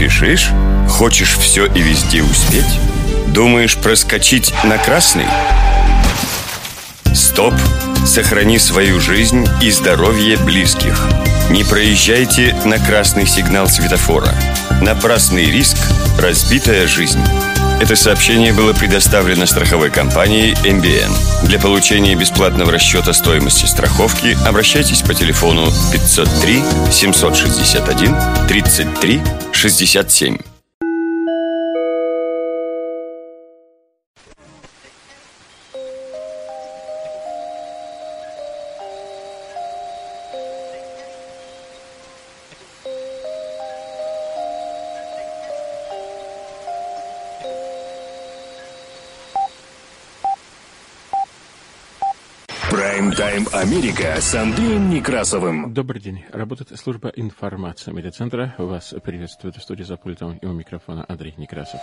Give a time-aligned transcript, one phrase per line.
[0.00, 0.48] Спешишь?
[0.88, 2.64] Хочешь все и везде успеть?
[3.26, 5.26] Думаешь проскочить на красный?
[7.12, 7.52] Стоп!
[8.06, 11.06] Сохрани свою жизнь и здоровье близких.
[11.50, 14.32] Не проезжайте на красный сигнал светофора.
[14.80, 15.76] Напрасный риск–
[16.18, 17.20] разбитая жизнь.
[17.80, 21.46] Это сообщение было предоставлено страховой компанией MBN.
[21.46, 26.62] Для получения бесплатного расчета стоимости страховки обращайтесь по телефону 503
[26.92, 28.14] 761
[28.48, 29.20] 33
[29.52, 30.49] 67.
[53.52, 55.74] Америка с Андреем Некрасовым.
[55.74, 56.24] Добрый день.
[56.30, 58.54] Работает служба информации медиацентра.
[58.58, 61.80] Вас приветствует в студии за пультом и у микрофона Андрей Некрасов.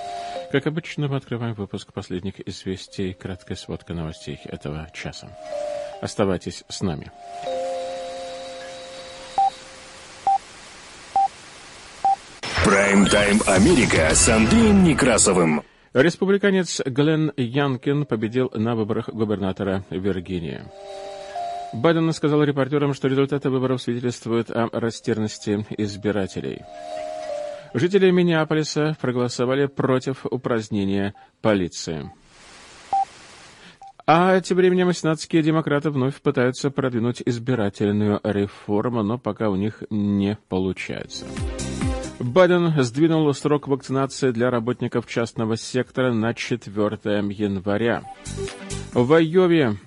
[0.49, 5.27] Как обычно, мы открываем выпуск последних известий, краткая сводка новостей этого часа.
[6.01, 7.11] Оставайтесь с нами.
[12.63, 15.63] Прайм-тайм Америка с Андреем Некрасовым.
[15.93, 20.61] Республиканец Глен Янкин победил на выборах губернатора Виргинии.
[21.77, 26.61] Байден сказал репортерам, что результаты выборов свидетельствуют о растерянности избирателей.
[27.73, 32.11] Жители Миннеаполиса проголосовали против упразднения полиции.
[34.07, 40.37] А тем временем сенатские демократы вновь пытаются продвинуть избирательную реформу, но пока у них не
[40.49, 41.25] получается.
[42.19, 48.03] Байден сдвинул срок вакцинации для работников частного сектора на 4 января.
[48.93, 49.77] В Айове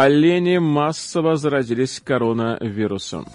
[0.00, 3.26] олени массово заразились коронавирусом.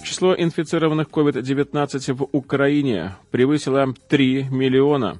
[0.00, 5.18] Число инфицированных COVID-19 в Украине превысило 3 миллиона.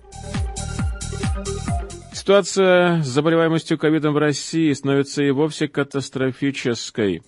[2.12, 7.22] Ситуация с заболеваемостью ковидом в России становится и вовсе катастрофической.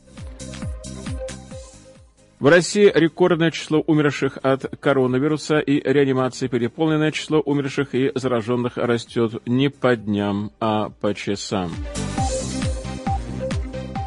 [2.38, 9.42] В России рекордное число умерших от коронавируса и реанимации переполненное число умерших и зараженных растет
[9.44, 11.72] не по дням, а по часам.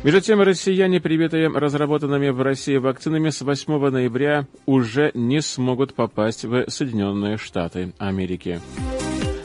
[0.03, 6.43] Между тем, россияне, привитые разработанными в России вакцинами, с 8 ноября уже не смогут попасть
[6.43, 8.59] в Соединенные Штаты Америки.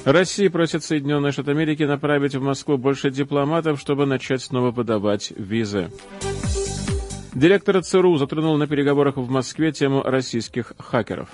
[0.04, 5.92] Россия просит Соединенные Штаты Америки направить в Москву больше дипломатов, чтобы начать снова выдавать визы.
[7.34, 11.28] Директор ЦРУ затронул на переговорах в Москве тему российских хакеров.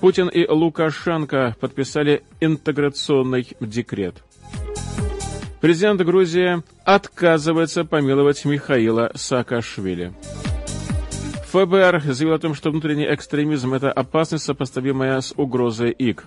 [0.00, 4.22] Путин и Лукашенко подписали интеграционный декрет.
[5.60, 10.12] Президент Грузии отказывается помиловать Михаила Саакашвили.
[11.50, 16.26] ФБР заявил о том, что внутренний экстремизм– это опасность, сопоставимая с угрозой ИК.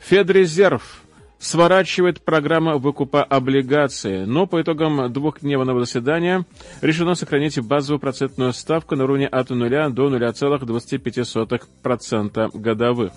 [0.00, 1.02] Федрезерв
[1.38, 6.46] сворачивает программа выкупа облигаций, но по итогам двухдневного заседания
[6.80, 13.12] решено сохранить базовую процентную ставку на уровне от 0 до 0,25% годовых.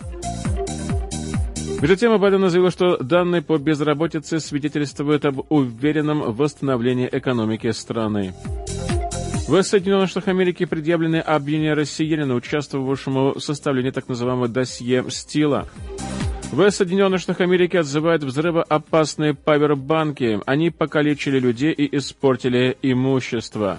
[1.80, 8.34] Между тем, Байден заявил, что данные по безработице свидетельствуют об уверенном восстановлении экономики страны.
[9.48, 15.68] В Соединенных Штатах Америки предъявлены обвинения россиянина, участвовавшему в составлении так называемого досье «Стила».
[16.52, 20.40] В Соединенных Штатах Америки отзывают взрывоопасные павербанки.
[20.46, 23.78] Они покалечили людей и испортили имущество.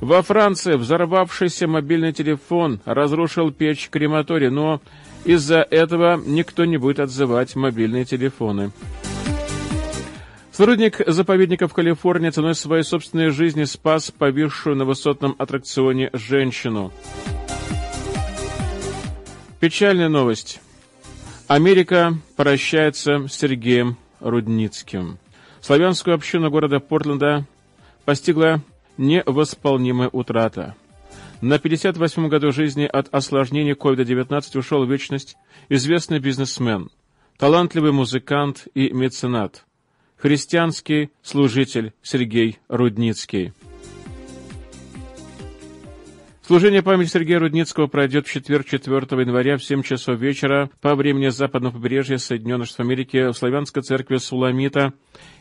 [0.00, 4.80] Во Франции взорвавшийся мобильный телефон разрушил печь крематория, но
[5.26, 8.70] из-за этого никто не будет отзывать мобильные телефоны.
[10.52, 16.92] Сотрудник заповедника в Калифорнии ценой своей собственной жизни спас повисшую на высотном аттракционе женщину.
[19.60, 20.60] Печальная новость.
[21.48, 25.18] Америка прощается с Сергеем Рудницким.
[25.60, 27.44] Славянскую общину города Портленда
[28.04, 28.62] постигла
[28.96, 30.74] невосполнимая утрата.
[31.42, 35.36] На 58-м году жизни от осложнений COVID-19 ушел в вечность
[35.68, 36.90] известный бизнесмен,
[37.36, 39.66] талантливый музыкант и меценат,
[40.16, 43.52] христианский служитель Сергей Рудницкий.
[46.46, 51.26] Служение памяти Сергея Рудницкого пройдет в четверг, 4 января в 7 часов вечера по времени
[51.26, 54.92] западного побережья Соединенных Штатов Америки в Славянской церкви Суламита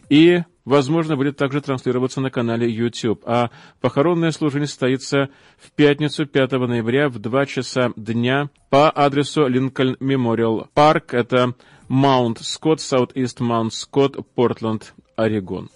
[0.10, 3.22] и, возможно, будет также транслироваться на канале YouTube.
[3.28, 5.30] А похоронное служение состоится
[5.60, 11.14] в пятницу, 5 ноября в 2 часа дня по адресу Lincoln Memorial Park.
[11.14, 11.54] Это
[11.88, 15.70] Mount Scott, Southeast Mount Scott, Портленд, Орегон.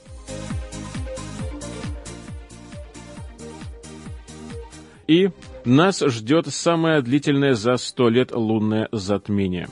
[5.10, 5.32] И
[5.66, 9.68] нас ждет самое длительное за сто лет лунное затмение.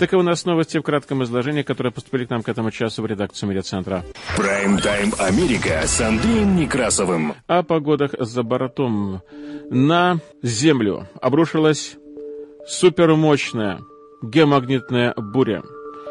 [0.00, 3.06] Таковы у нас новости в кратком изложении, которые поступили к нам к этому часу в
[3.06, 4.02] редакцию медиацентра.
[4.36, 7.34] Прайм-тайм Америка с Андреем Некрасовым.
[7.46, 9.22] О погодах за бортом.
[9.70, 11.96] На Землю обрушилась
[12.66, 13.78] супермощная
[14.22, 15.62] геомагнитная буря.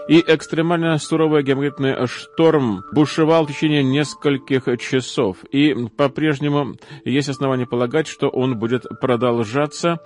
[0.08, 5.38] И экстремально суровый геомагнитный шторм бушевал в течение нескольких часов.
[5.52, 10.00] И по-прежнему есть основания полагать, что он будет продолжаться.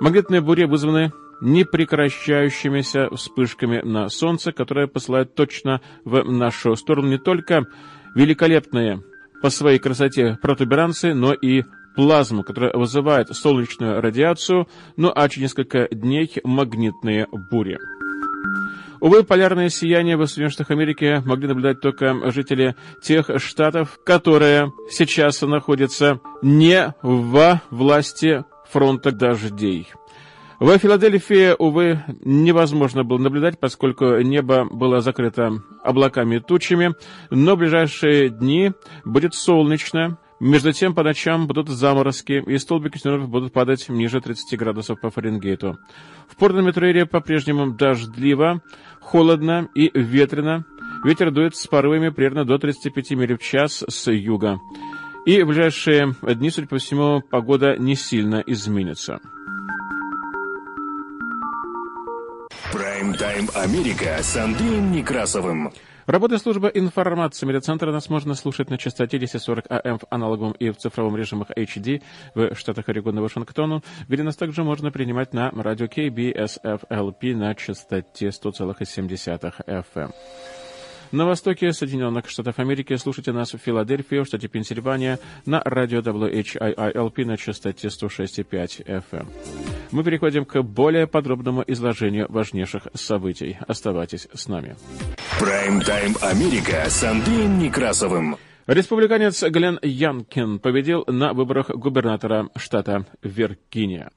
[0.00, 7.66] Магнитные бури вызваны непрекращающимися вспышками на Солнце, которые посылают точно в нашу сторону не только
[8.14, 9.02] великолепные
[9.42, 11.64] по своей красоте протуберанцы, но и
[11.96, 17.78] плазму, которая вызывает солнечную радиацию, ну а через несколько дней магнитные бури.
[19.02, 25.42] Увы, полярное сияние в Соединенных Штатах Америки могли наблюдать только жители тех штатов, которые сейчас
[25.42, 29.88] находятся не во власти фронта дождей.
[30.60, 35.50] В Филадельфии, увы, невозможно было наблюдать, поскольку небо было закрыто
[35.82, 36.94] облаками и тучами,
[37.30, 38.70] но в ближайшие дни
[39.04, 44.58] будет солнечно, между тем, по ночам будут заморозки, и столбики снегов будут падать ниже 30
[44.58, 45.78] градусов по Фаренгейту.
[46.26, 48.60] В Портленд-Метроире по-прежнему дождливо,
[49.00, 50.64] холодно и ветрено.
[51.04, 54.58] Ветер дует с порывами примерно до 35 миль в час с юга.
[55.26, 59.20] И в ближайшие дни, судя по всему, погода не сильно изменится.
[62.72, 65.72] Прайм-тайм Америка с Андреем Некрасовым.
[66.06, 67.92] Работает служба информации медиацентра.
[67.92, 72.02] Нас можно слушать на частоте 1040 АМ в аналоговом и в цифровом режимах HD
[72.34, 78.28] в штатах Орегон и Вашингтону, где нас также можно принимать на радио KBSFLP на частоте
[78.28, 80.12] 100,7 FM.
[81.12, 87.24] На востоке Соединенных Штатов Америки слушайте нас в Филадельфии, в штате Пенсильвания, на радио WHIILP
[87.26, 89.28] на частоте 106,5 FM.
[89.90, 93.58] Мы переходим к более подробному изложению важнейших событий.
[93.68, 94.74] Оставайтесь с нами.
[95.40, 98.36] Прайм-тайм Америка с Андреем Некрасовым.
[98.66, 104.10] Республиканец Глен Янкин победил на выборах губернатора штата Виргиния.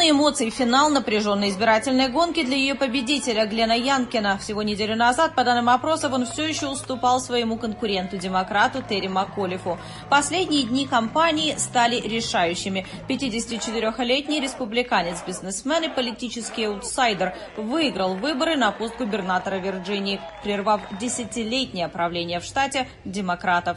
[0.00, 4.38] Полные эмоций финал напряженной избирательной гонки для ее победителя Глена Янкина.
[4.38, 9.78] Всего неделю назад, по данным опросов, он все еще уступал своему конкуренту-демократу Терри МакКолифу.
[10.08, 12.86] Последние дни кампании стали решающими.
[13.10, 22.40] 54-летний республиканец, бизнесмен и политический аутсайдер выиграл выборы на пост губернатора Вирджинии, прервав десятилетнее правление
[22.40, 23.76] в штате демократов.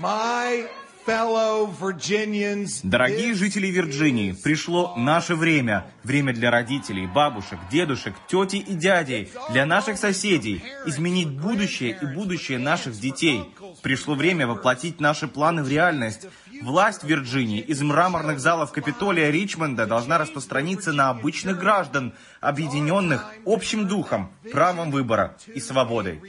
[0.00, 0.68] My
[2.82, 5.86] Дорогие жители Вирджинии, пришло наше время.
[6.02, 10.64] Время для родителей, бабушек, дедушек, тети и дядей, для наших соседей.
[10.84, 13.44] Изменить будущее и будущее наших детей.
[13.82, 16.26] Пришло время воплотить наши планы в реальность.
[16.62, 24.32] Власть Вирджинии из мраморных залов Капитолия Ричмонда должна распространиться на обычных граждан, объединенных общим духом,
[24.50, 26.20] правом выбора и свободой.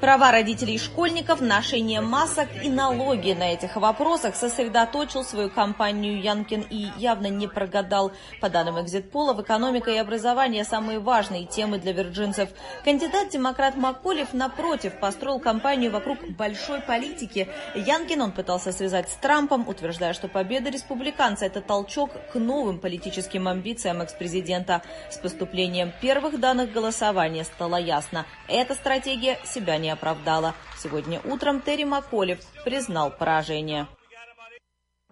[0.00, 6.62] Права родителей и школьников, ношение масок и налоги на этих вопросах сосредоточил свою кампанию Янкин
[6.70, 8.12] и явно не прогадал.
[8.40, 12.48] По данным экзитполов, экономика и образование– самые важные темы для вирджинцев.
[12.82, 17.46] Кандидат-демократ Макколев, напротив, построил кампанию вокруг большой политики.
[17.74, 23.48] Янкин он пытался связать с Трампом, утверждая, что победа республиканца– это толчок к новым политическим
[23.48, 24.80] амбициям экс-президента.
[25.10, 30.54] С поступлением первых данных голосования стало ясно– эта стратегия себя не оправдала.
[30.84, 33.88] Сегодня утром Терри Маколев признал поражение.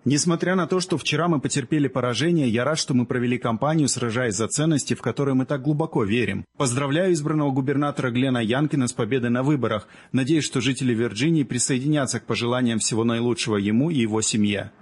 [0.04, 4.34] Несмотря на то, что вчера мы потерпели поражение, я рад, что мы провели кампанию, сражаясь
[4.34, 6.44] за ценности, в которые мы так глубоко верим.
[6.58, 9.88] Поздравляю избранного губернатора Глена Янкина с победой на выборах.
[10.12, 14.72] Надеюсь, что жители Вирджинии присоединятся к пожеланиям всего наилучшего ему и его семье.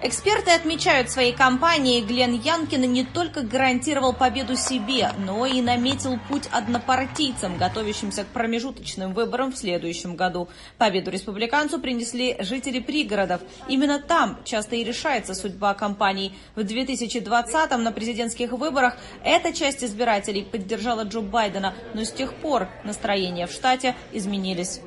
[0.00, 6.44] Эксперты отмечают своей кампании, Глен Янкин не только гарантировал победу себе, но и наметил путь
[6.52, 10.48] однопартийцам, готовящимся к промежуточным выборам в следующем году.
[10.78, 13.40] Победу республиканцу принесли жители пригородов.
[13.68, 16.32] Именно там часто и решается судьба кампаний.
[16.54, 22.68] В 2020-м на президентских выборах эта часть избирателей поддержала Джо Байдена, но с тех пор
[22.84, 24.80] настроения в штате изменились.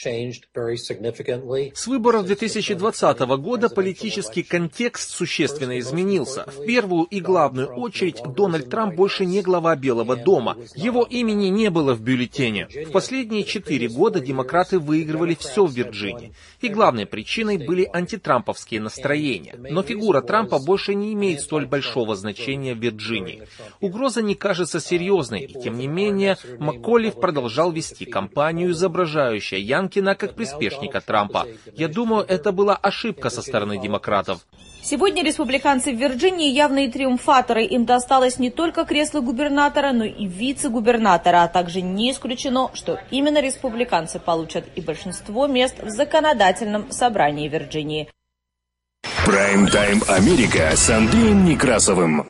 [0.00, 6.44] С выборов 2020 года политический контекст существенно изменился.
[6.46, 10.56] В первую и главную очередь Дональд Трамп больше не глава Белого дома.
[10.76, 12.68] Его имени не было в бюллетене.
[12.86, 16.32] В последние четыре года демократы выигрывали все в Вирджинии.
[16.60, 19.56] И главной причиной были антитрамповские настроения.
[19.58, 23.48] Но фигура Трампа больше не имеет столь большого значения в Вирджинии.
[23.80, 30.14] Угроза не кажется серьезной, и тем не менее МакКоллив продолжал вести кампанию, изображающую Ян Янкина
[30.14, 31.46] как приспешника Трампа.
[31.74, 34.40] Я думаю, это была ошибка со стороны демократов.
[34.82, 37.64] Сегодня республиканцы в Вирджинии явные триумфаторы.
[37.64, 41.42] Им досталось не только кресло губернатора, но и вице-губернатора.
[41.42, 48.08] А также не исключено, что именно республиканцы получат и большинство мест в законодательном собрании Вирджинии.
[49.26, 52.28] Прайм-тайм Америка с Андреем Некрасовым.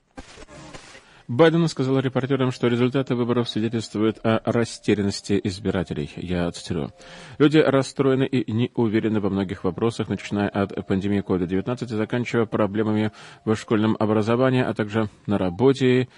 [1.28, 6.10] Байден сказал репортерам, что результаты выборов свидетельствуют о растерянности избирателей.
[6.16, 6.90] Я цитирую.
[7.36, 13.12] Люди расстроены и не уверены во многих вопросах, начиная от пандемии COVID-19 и заканчивая проблемами
[13.44, 16.08] в школьном образовании, а также на работе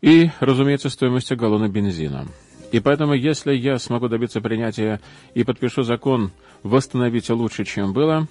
[0.00, 2.28] и, разумеется, стоимостью галлона бензина.
[2.70, 5.00] И поэтому, если я смогу добиться принятия
[5.34, 6.30] и подпишу закон
[6.62, 8.28] «Восстановить лучше, чем было»,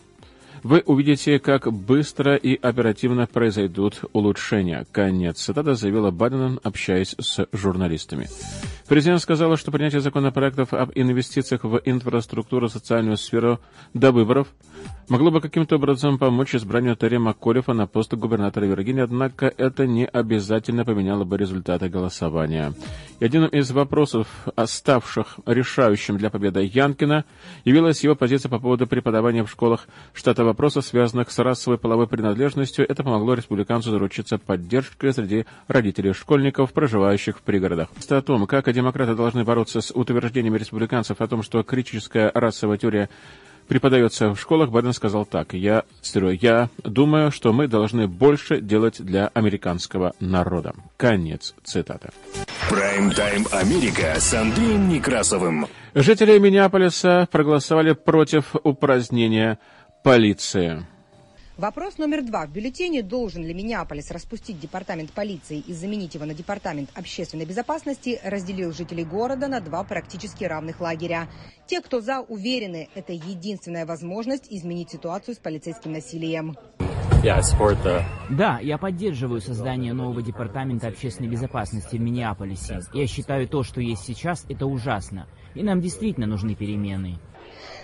[0.64, 4.86] вы увидите, как быстро и оперативно произойдут улучшения.
[4.92, 8.30] Конец цитата заявила Байден, общаясь с журналистами.
[8.88, 13.60] Президент сказал, что принятие законопроектов об инвестициях в инфраструктуру, социальную сферу
[13.94, 14.48] до выборов
[15.10, 20.06] могло бы каким-то образом помочь избранию Терри Макколефа на пост губернатора Виргинии, однако это не
[20.06, 22.74] обязательно поменяло бы результаты голосования.
[23.20, 27.26] И одним из вопросов, оставших решающим для победы Янкина,
[27.66, 32.90] явилась его позиция по поводу преподавания в школах штата вопросов, связанных с расовой половой принадлежностью.
[32.90, 37.90] Это помогло республиканцу заручиться поддержкой среди родителей школьников, проживающих в пригородах.
[38.10, 43.10] О том, как демократы должны бороться с утверждениями республиканцев о том, что критическая расовая теория
[43.68, 45.54] преподается в школах, Байден сказал так.
[45.54, 50.74] Я, цитирую, я думаю, что мы должны больше делать для американского народа.
[50.98, 52.10] Конец цитаты.
[52.70, 55.68] Прайм-тайм Америка с Андреем Некрасовым.
[55.94, 59.60] Жители Миннеаполиса проголосовали против упразднения
[60.04, 60.86] полиции.
[61.58, 62.48] Вопрос номер два.
[62.48, 68.20] В бюллетене должен ли Миннеаполис распустить департамент полиции и заменить его на департамент общественной безопасности,
[68.24, 71.28] разделил жителей города на два практически равных лагеря.
[71.68, 76.58] Те, кто за, уверены, это единственная возможность изменить ситуацию с полицейским насилием.
[78.32, 82.80] Да, я поддерживаю создание нового департамента общественной безопасности в Миннеаполисе.
[82.94, 85.28] Я считаю то, что есть сейчас, это ужасно.
[85.54, 87.20] И нам действительно нужны перемены.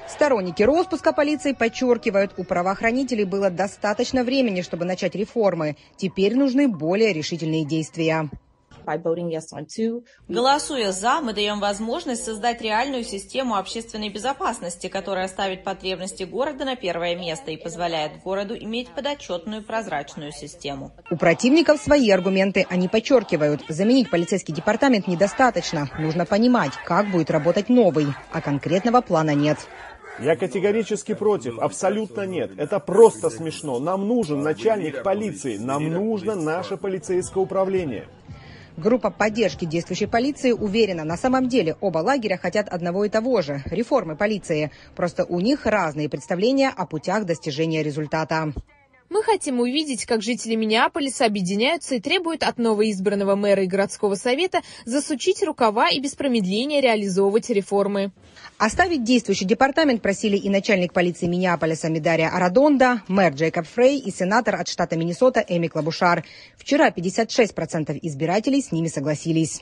[0.09, 5.77] Сторонники распуска полиции подчеркивают, у правоохранителей было достаточно времени, чтобы начать реформы.
[5.97, 8.29] Теперь нужны более решительные действия.
[10.27, 16.75] Голосуя «за», мы даем возможность создать реальную систему общественной безопасности, которая ставит потребности города на
[16.75, 20.91] первое место и позволяет городу иметь подотчетную прозрачную систему.
[21.11, 22.65] У противников свои аргументы.
[22.69, 25.89] Они подчеркивают, заменить полицейский департамент недостаточно.
[25.99, 29.59] Нужно понимать, как будет работать новый, а конкретного плана нет.
[30.21, 31.59] Я категорически против.
[31.59, 32.51] Абсолютно нет.
[32.57, 33.79] Это просто смешно.
[33.79, 35.57] Нам нужен начальник полиции.
[35.57, 38.07] Нам нужно наше полицейское управление.
[38.77, 43.61] Группа поддержки действующей полиции уверена, на самом деле оба лагеря хотят одного и того же–
[43.65, 44.71] реформы полиции.
[44.95, 48.53] Просто у них разные представления о путях достижения результата.
[49.09, 54.61] Мы хотим увидеть, как жители Миннеаполиса объединяются и требуют от новоизбранного мэра и городского совета
[54.85, 58.11] засучить рукава и без промедления реализовывать реформы.
[58.59, 64.55] Оставить действующий департамент просили и начальник полиции Миннеаполиса Медария Арадонда, мэр Джейкоб Фрей и сенатор
[64.55, 66.23] от штата Миннесота Эми Клабушар.
[66.55, 69.61] Вчера 56% избирателей с ними согласились.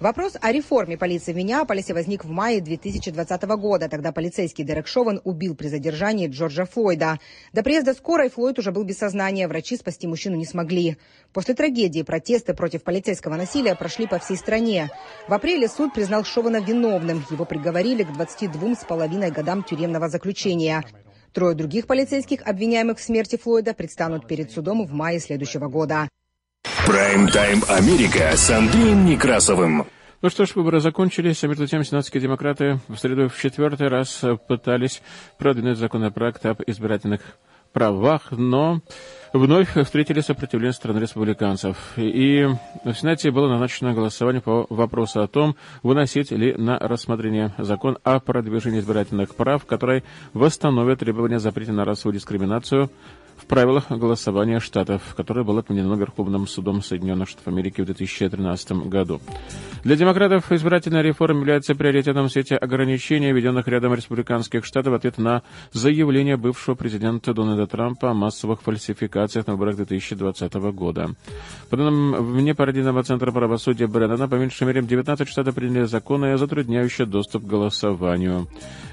[0.00, 3.86] Вопрос о реформе полиции в Миннеаполисе возник в мае 2020 года.
[3.86, 7.18] Тогда полицейский Дерек Шован убил при задержании Джорджа Флойда.
[7.52, 9.46] До приезда скорой Флойд уже был без сознания.
[9.46, 10.96] Врачи спасти мужчину не смогли.
[11.34, 14.88] После трагедии протесты против полицейского насилия прошли по всей стране.
[15.28, 17.22] В апреле суд признал Шована виновным.
[17.30, 20.82] Его приговорили к 22 с половиной годам тюремного заключения.
[21.34, 26.08] Трое других полицейских, обвиняемых в смерти Флойда, предстанут перед судом в мае следующего года.
[26.86, 29.86] Прайм-тайм Америка с Андреем Некрасовым.
[30.22, 34.22] Ну что ж, выборы закончились, а между тем сенатские демократы в среду в четвертый раз
[34.48, 35.02] пытались
[35.38, 37.20] продвинуть законопроект об избирательных
[37.72, 38.80] правах, но
[39.32, 41.76] вновь встретили сопротивление страны республиканцев.
[41.96, 42.46] И
[42.84, 48.18] в Сенате было назначено голосование по вопросу о том, выносить ли на рассмотрение закон о
[48.20, 52.90] продвижении избирательных прав, который восстановит требования запрета на расовую дискриминацию
[53.40, 59.20] в правилах голосования штатов, которое было отменено Верховным судом Соединенных Штатов Америки в 2013 году.
[59.82, 65.18] Для демократов избирательная реформа является приоритетом в свете ограничений, введенных рядом республиканских штатов в ответ
[65.18, 65.42] на
[65.72, 71.14] заявление бывшего президента Дональда Трампа о массовых фальсификациях на выборах 2020 года.
[71.70, 77.44] По данным внепартийного центра правосудия Брэннона, по меньшей мере 19 штатов приняли законы, затрудняющие доступ
[77.44, 78.48] к голосованию.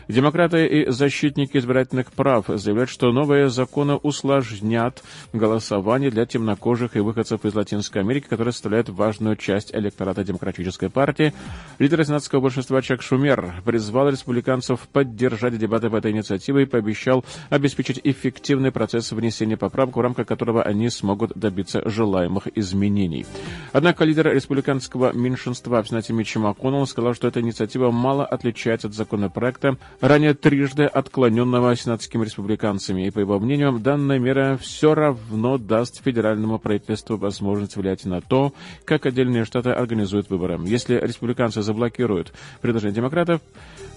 [0.08, 3.96] Демократы и защитники избирательных прав заявляют, что новые законы
[4.38, 5.04] усложнят
[5.34, 11.34] голосование для темнокожих и выходцев из Латинской Америки, которые составляют важную часть электората Демократической партии.
[11.80, 18.00] Лидер сенатского большинства Чак Шумер призвал республиканцев поддержать дебаты по этой инициативе и пообещал обеспечить
[18.04, 23.26] эффективный процесс внесения поправок, в рамках которого они смогут добиться желаемых изменений.
[23.74, 28.94] Однако лидер республиканского меньшинства в Сенате Митч МакКоннелл сказал, что эта инициатива мало отличается от
[28.94, 33.08] законопроекта, ранее трижды отклоненного сенатскими республиканцами.
[33.08, 38.54] И, по его мнению, данная мера все равно даст федеральному правительству возможность влиять на то,
[38.84, 40.60] как отдельные штаты организуют выборы.
[40.66, 43.42] Если республиканцы заблокируют предложение демократов,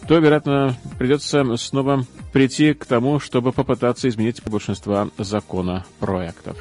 [0.06, 6.56] то, вероятно, придется снова прийти к тому, чтобы попытаться изменить большинство законопроектов.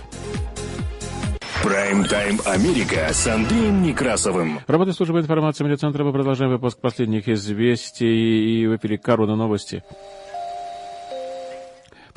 [1.64, 4.62] Прайм-тайм Америка с Андреем Некрасовым.
[4.66, 6.04] Работа службы информации медиацентра.
[6.04, 9.84] Мы продолжаем выпуск последних известий и в эфире Корона новости.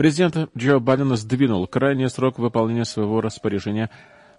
[0.03, 3.89] Президент Джо Байден сдвинул крайний срок выполнения своего распоряжения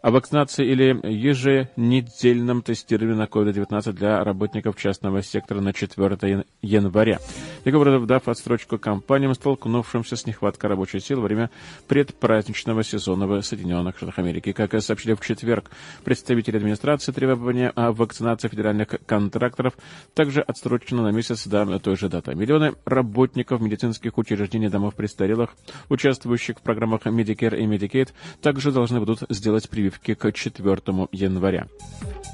[0.03, 7.19] о вакцинации или еженедельном тестировании на COVID-19 для работников частного сектора на 4 января.
[7.63, 11.49] Таким дав отстрочку компаниям, столкнувшимся с нехваткой рабочей силы во время
[11.87, 14.51] предпраздничного сезона в Соединенных Штатах Америки.
[14.51, 15.71] Как сообщили в четверг
[16.03, 19.73] представители администрации, требования о вакцинации федеральных контракторов
[20.13, 22.35] также отсрочено на месяц до той же даты.
[22.35, 25.51] Миллионы работников медицинских учреждений домов престарелых,
[25.87, 28.09] участвующих в программах Medicare и Medicaid,
[28.41, 30.81] также должны будут сделать прививку прививки к 4
[31.11, 31.67] января.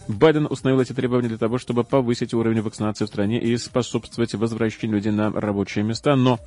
[0.10, 4.98] Байден установил эти требования для того, чтобы повысить уровень вакцинации в стране и способствовать возвращению
[4.98, 6.40] людей на рабочие места, но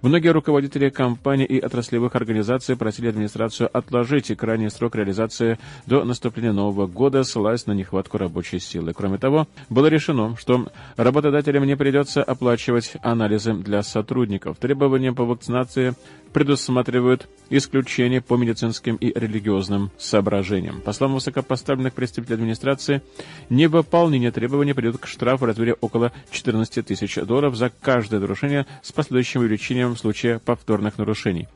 [0.00, 6.86] многие руководители компаний и отраслевых организаций просили администрацию отложить крайний срок реализации до наступления Нового
[6.86, 8.94] года, ссылаясь на нехватку рабочей силы.
[8.94, 14.56] Кроме того, было решено, что работодателям не придется оплачивать анализы для сотрудников.
[14.56, 15.94] Требования по вакцинации
[16.32, 20.51] предусматривают исключения по медицинским и религиозным соображениям.
[20.84, 23.02] По словам высокопоставленных представителей администрации,
[23.48, 28.92] невыполнение требований приведет к штрафу в размере около 14 тысяч долларов за каждое нарушение с
[28.92, 31.48] последующим увеличением в случае повторных нарушений.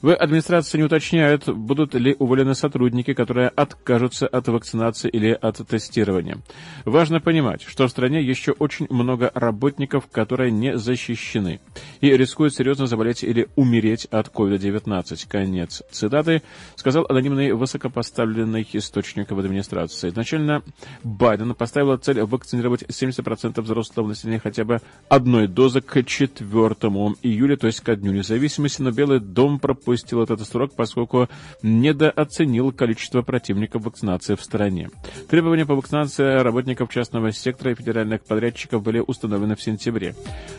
[0.00, 6.38] В администрации не уточняют, будут ли уволены сотрудники, которые откажутся от вакцинации или от тестирования.
[6.84, 11.60] Важно понимать, что в стране еще очень много работников, которые не защищены
[12.00, 15.26] и рискуют серьезно заболеть или умереть от COVID-19.
[15.28, 16.42] Конец цитаты,
[16.76, 20.10] сказал анонимный высокопоставленный источник в администрации.
[20.10, 20.62] Изначально
[21.02, 26.46] Байден поставил цель вакцинировать 70% взрослого населения хотя бы одной дозы к 4
[27.22, 31.28] июля, то есть ко Дню независимости, но Белый дом пропустил пропустил этот срок, поскольку
[31.62, 34.90] недооценил количество противников вакцинации в стране.
[35.30, 40.14] Требования по вакцинации работников частного сектора и федеральных подрядчиков были установлены в сентябре.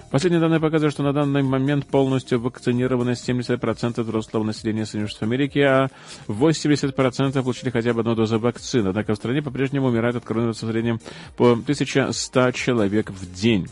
[0.09, 5.59] Последние данные показывают, что на данный момент полностью вакцинированы 70% взрослого населения Соединенных Штатов Америки,
[5.59, 5.89] а
[6.27, 8.87] 80% получили хотя бы одну дозу вакцины.
[8.87, 10.99] Однако в стране по-прежнему умирает от коронавируса в среднем
[11.37, 13.67] по 1100 человек в день.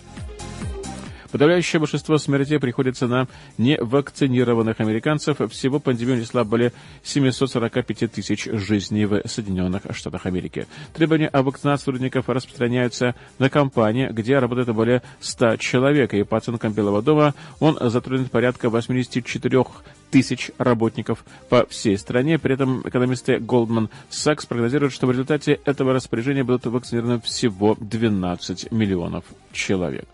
[1.32, 5.38] Подавляющее большинство смертей приходится на невакцинированных американцев.
[5.52, 10.68] Всего пандемия унесла более 745 тысяч жизней в Соединенных Штатах Америки.
[10.94, 16.13] Требования о вакцинации сотрудников распространяются на компании, где работает более 100 человек.
[16.13, 19.66] И по оценкам Белого дома он затронет порядка 84
[20.12, 22.40] тысяч работников по всей стране.
[22.40, 28.72] При этом экономисты Goldman Sachs прогнозируют, что в результате этого распоряжения будут вакцинированы всего 12
[28.72, 30.06] миллионов человек.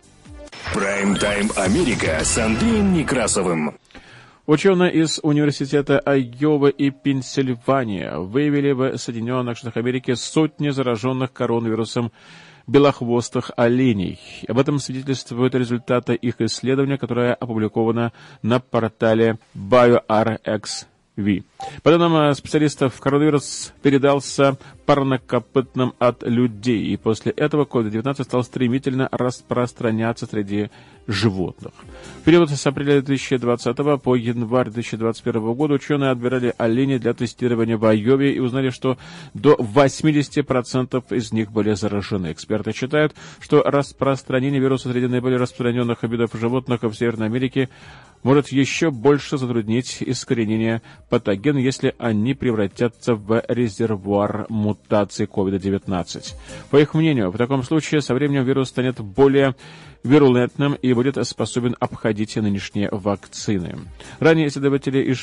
[0.71, 3.77] Прайм-тайм Америка с Андреем Некрасовым.
[4.47, 12.11] Ученые из университета Айова и Пенсильвания выявили в Соединенных Штатах Америки сотни зараженных коронавирусом
[12.65, 14.19] белохвостых оленей.
[14.47, 21.43] Об этом свидетельствуют результаты их исследования, которое опубликовано на портале BioRx Ви.
[21.83, 29.09] По данным э, специалистов, коронавирус передался парнокопытным от людей, и после этого COVID-19 стал стремительно
[29.11, 30.69] распространяться среди
[31.05, 31.73] животных.
[32.21, 37.85] В период с апреля 2020 по январь 2021 года ученые отбирали оленей для тестирования в
[37.85, 38.97] Айове и узнали, что
[39.33, 42.31] до 80% из них были заражены.
[42.31, 47.69] Эксперты считают, что распространение вируса среди наиболее распространенных видов животных в Северной Америке
[48.23, 56.33] может еще больше затруднить искоренение патогена, если они превратятся в резервуар мутаций мутации COVID-19.
[56.69, 59.55] По их мнению, в таком случае со временем вирус станет более
[60.03, 63.77] вирулентным и будет способен обходить нынешние вакцины.
[64.19, 65.17] Ранее исследователи из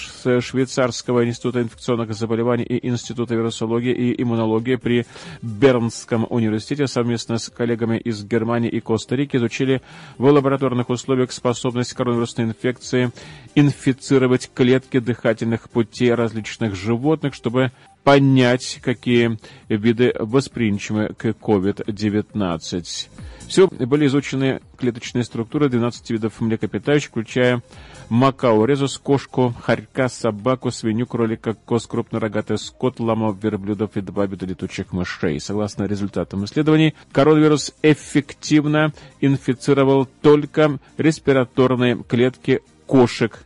[0.45, 5.07] Швейцарского института инфекционных заболеваний и Института вирусологии и иммунологии при
[5.43, 9.83] Бернском университете совместно с коллегами из Германии и Коста-Рики изучили
[10.19, 13.11] в лабораторных условиях способность коронавирусной инфекции
[13.55, 17.73] инфицировать клетки дыхательных путей различных животных, чтобы
[18.05, 19.39] понять, какие
[19.69, 23.09] виды восприимчивы к COVID-19.
[23.51, 27.63] Всего были изучены клеточные структуры 12 видов млекопитающих, включая
[28.09, 34.47] макао, резус, кошку, хорька, собаку, свинью, кролика, коз, крупнорогатый скот, ламов, верблюдов и два вида
[34.47, 35.41] летучих мышей.
[35.41, 43.45] Согласно результатам исследований, коронавирус эффективно инфицировал только респираторные клетки кошек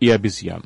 [0.00, 0.64] и обезьян.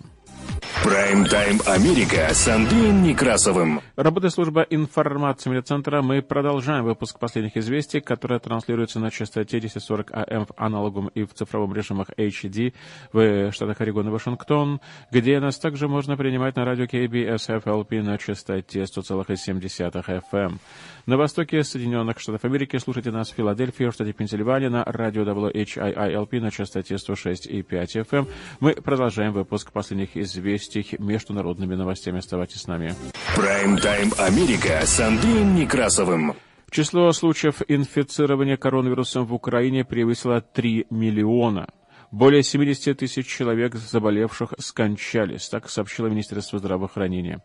[0.85, 3.81] Прайм-тайм Америка с Андреем Некрасовым.
[3.97, 6.03] Работает служба информации медиацентра.
[6.03, 11.35] Мы продолжаем выпуск последних известий, которые транслируются на частоте 1040 АМ в аналогом и в
[11.35, 12.75] цифровом режимах HD
[13.12, 18.17] в штатах Орегон и Вашингтон, где нас также можно принимать на радио KBS FLP на
[18.17, 20.59] частоте 100,7 FM.
[21.07, 26.41] На востоке Соединенных Штатов Америки слушайте нас в Филадельфии, в штате Пенсильвания на радио WHIILP
[26.41, 28.29] на частоте 106,5 FM.
[28.61, 30.67] Мы продолжаем выпуск последних известий
[30.98, 32.18] международными новостями.
[32.18, 32.94] Оставайтесь с нами.
[33.37, 36.35] Прайм-тайм Америка с Андреем Некрасовым.
[36.70, 41.68] Число случаев инфицирования коронавирусом в Украине превысило 3 миллиона.
[42.11, 47.42] Более 70 тысяч человек, заболевших, скончались, так сообщило Министерство здравоохранения.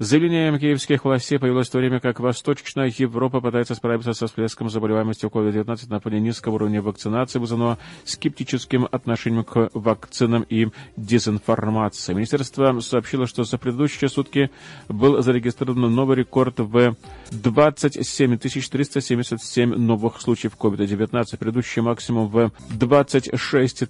[0.00, 5.24] Заявление киевских властей появилось в то время, как Восточная Европа пытается справиться со всплеском заболеваемости
[5.24, 12.12] COVID-19 на фоне низкого уровня вакцинации, вызванного скептическим отношением к вакцинам и дезинформации.
[12.12, 14.50] Министерство сообщило, что за предыдущие сутки
[14.88, 16.96] был зарегистрирован новый рекорд в
[17.30, 21.38] 27 377 новых случаев COVID-19.
[21.38, 23.84] Предыдущий максимум в 26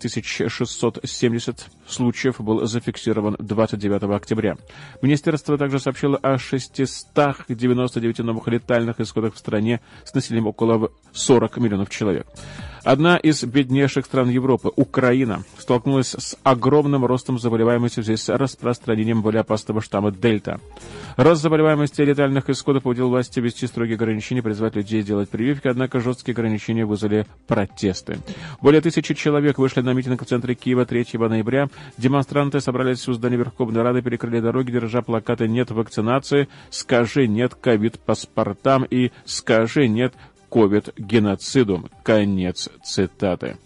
[0.51, 4.59] 670 случаев был зафиксирован 29 октября.
[5.01, 11.57] Министерство также сообщило, сообщила о 699 новых летальных исходах в стране с населением около 40
[11.59, 12.27] миллионов человек.
[12.85, 19.23] Одна из беднейших стран Европы, Украина, столкнулась с огромным ростом заболеваемости в связи с распространением
[19.23, 20.61] более опасного штамма Дельта.
[21.17, 25.99] Рост заболеваемости и летальных исходов побудил власти ввести строгие ограничения, призвать людей делать прививки, однако
[25.99, 28.19] жесткие ограничения вызвали протесты.
[28.61, 31.69] Более тысячи человек вышли на митинг в центре Киева 3 ноября.
[31.97, 38.85] Демонстранты собрались у здания Верховной Рады, перекрыли дороги, держа плакаты «Нет вакцинации», «Скажи нет ковид-паспортам»
[38.85, 40.13] и «Скажи нет
[40.55, 41.91] ковид-геноциду».
[42.05, 43.57] Конец цитаты.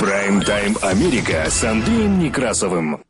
[0.00, 3.04] Прайм-тайм Америка с Андреем Некрасовым.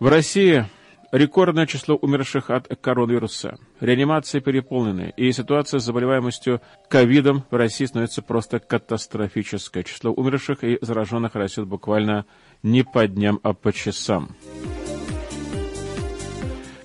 [0.00, 0.66] В России
[1.12, 3.58] рекордное число умерших от коронавируса.
[3.80, 9.84] Реанимации переполнены, и ситуация с заболеваемостью ковидом в России становится просто катастрофической.
[9.84, 12.26] Число умерших и зараженных растет буквально
[12.62, 14.36] не по дням, а по часам.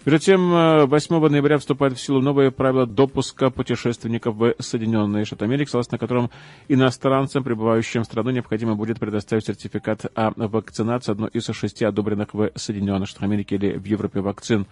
[0.06, 0.52] Между тем,
[0.88, 5.98] 8 э, ноября вступает в силу новые правила допуска путешественников в Соединенные Штаты Америки, согласно
[5.98, 6.30] которым
[6.68, 12.52] иностранцам, прибывающим в страну, необходимо будет предоставить сертификат о вакцинации, одной из шести одобренных в
[12.56, 14.66] Соединенных Штатах Америки или в Европе вакцин,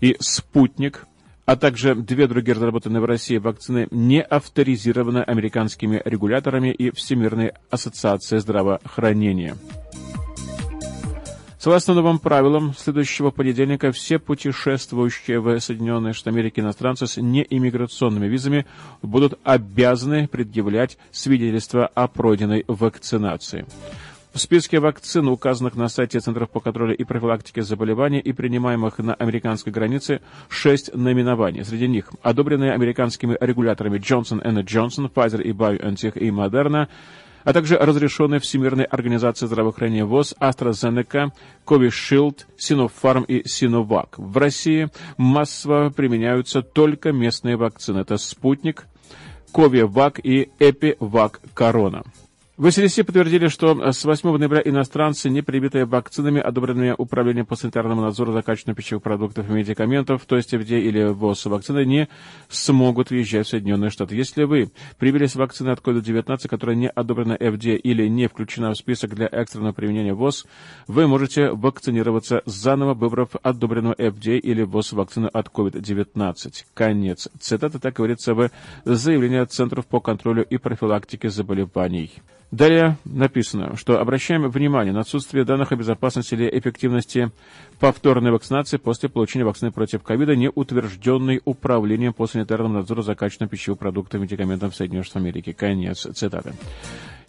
[0.00, 1.04] и «Спутник»,
[1.46, 8.40] а также две другие разработанные в России вакцины не авторизированы американскими регуляторами и Всемирной ассоциацией
[8.40, 9.56] здравоохранения.
[11.66, 18.66] Согласно новым правилам, следующего понедельника все путешествующие в Соединенные Штаты Америки иностранцы с неиммиграционными визами
[19.02, 23.66] будут обязаны предъявлять свидетельство о пройденной вакцинации.
[24.32, 29.14] В списке вакцин, указанных на сайте Центров по контролю и профилактике заболеваний и принимаемых на
[29.14, 31.64] американской границе, шесть наименований.
[31.64, 36.86] Среди них одобренные американскими регуляторами Johnson Johnson, Pfizer и BioNTech и Moderna,
[37.46, 41.30] а также разрешенные Всемирной организацией здравоохранения ВОЗ AstraZeneca,
[41.64, 44.14] Covishield, Sinopharm и Sinovac.
[44.16, 48.00] В России массово применяются только местные вакцины.
[48.00, 48.86] Это «Спутник»,
[49.52, 52.02] Ковивак и Эпивак Корона.
[52.56, 58.00] В СРС подтвердили, что с 8 ноября иностранцы, не привитые вакцинами, одобренными Управлением по санитарному
[58.00, 62.08] надзору за качеством пищевых продуктов и медикаментов, то есть FDA или ВОЗ вакцины, не
[62.48, 64.16] смогут въезжать в Соединенные Штаты.
[64.16, 69.14] Если вы привились вакцины от COVID-19, которая не одобрена FDA или не включена в список
[69.14, 70.46] для экстренного применения ВОЗ,
[70.88, 76.64] вы можете вакцинироваться заново, выбрав одобренную FDA или ВОЗ вакцину от COVID-19.
[76.72, 77.28] Конец.
[77.38, 78.50] Цитата так говорится в
[78.86, 82.12] заявлении Центров по контролю и профилактике заболеваний.
[82.52, 87.32] Далее написано, что обращаем внимание на отсутствие данных о безопасности или эффективности
[87.80, 93.48] повторной вакцинации после получения вакцины против ковида, не утвержденной управлением по санитарному надзору за качеством
[93.48, 95.52] пищевых продуктов и медикаментов Соединенных Штатах Америки.
[95.52, 96.54] Конец цитаты.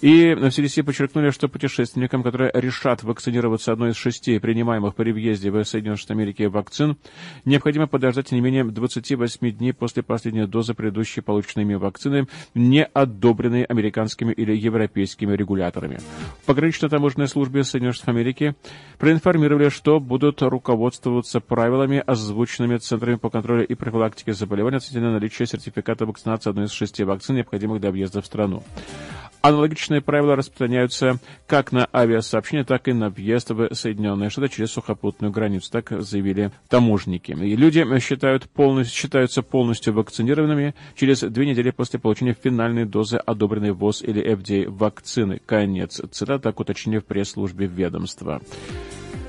[0.01, 5.49] И в CDC подчеркнули, что путешественникам, которые решат вакцинироваться одной из шести принимаемых при въезде
[5.49, 6.97] в Соединенные Штаты Америки вакцин,
[7.45, 13.63] необходимо подождать не менее 28 дней после последней дозы предыдущей полученной ими вакцины, не одобренной
[13.63, 15.99] американскими или европейскими регуляторами.
[16.43, 18.55] В погранично-таможенной службе Соединенных Штатов Америки
[18.99, 26.05] проинформировали, что будут руководствоваться правилами, озвученными Центрами по контролю и профилактике заболеваний относительно наличия сертификата
[26.05, 28.63] вакцинации одной из шести вакцин, необходимых для въезда в страну.
[29.41, 35.31] Аналогичные правила распространяются как на авиасообщение, так и на въезд в Соединенные Штаты через сухопутную
[35.31, 37.31] границу, так заявили таможенники.
[37.31, 43.71] И люди считают полностью, считаются полностью вакцинированными через две недели после получения финальной дозы одобренной
[43.71, 45.39] ВОЗ или FDA вакцины.
[45.45, 48.41] Конец цитата, так уточнили в пресс-службе ведомства.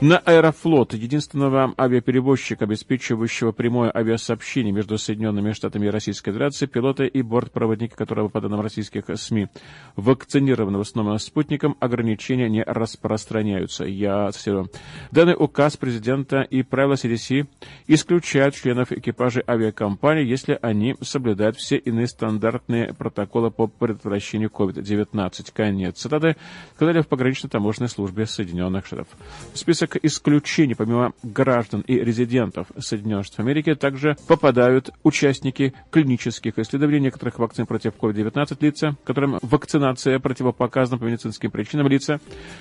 [0.00, 7.20] На Аэрофлот, единственного авиаперевозчика, обеспечивающего прямое авиасообщение между Соединенными Штатами и Российской Федерацией, пилоты и
[7.20, 9.48] бортпроводники которого, по данным российских СМИ,
[9.96, 13.86] вакцинированы в основном спутником, ограничения не распространяются.
[13.86, 14.70] Я цитирую.
[15.10, 17.48] Данный указ президента и правила CDC
[17.88, 25.50] исключают членов экипажа авиакомпании, если они соблюдают все иные стандартные протоколы по предотвращению COVID-19.
[25.52, 26.36] Конец цитаты,
[26.76, 29.08] сказали в пограничной таможенной службе Соединенных Штатов.
[29.54, 37.00] Список список исключений, помимо граждан и резидентов Соединенных Штатов Америки, также попадают участники клинических исследований
[37.00, 42.20] некоторых вакцин против COVID-19 лица, которым вакцинация противопоказана по медицинским причинам лица,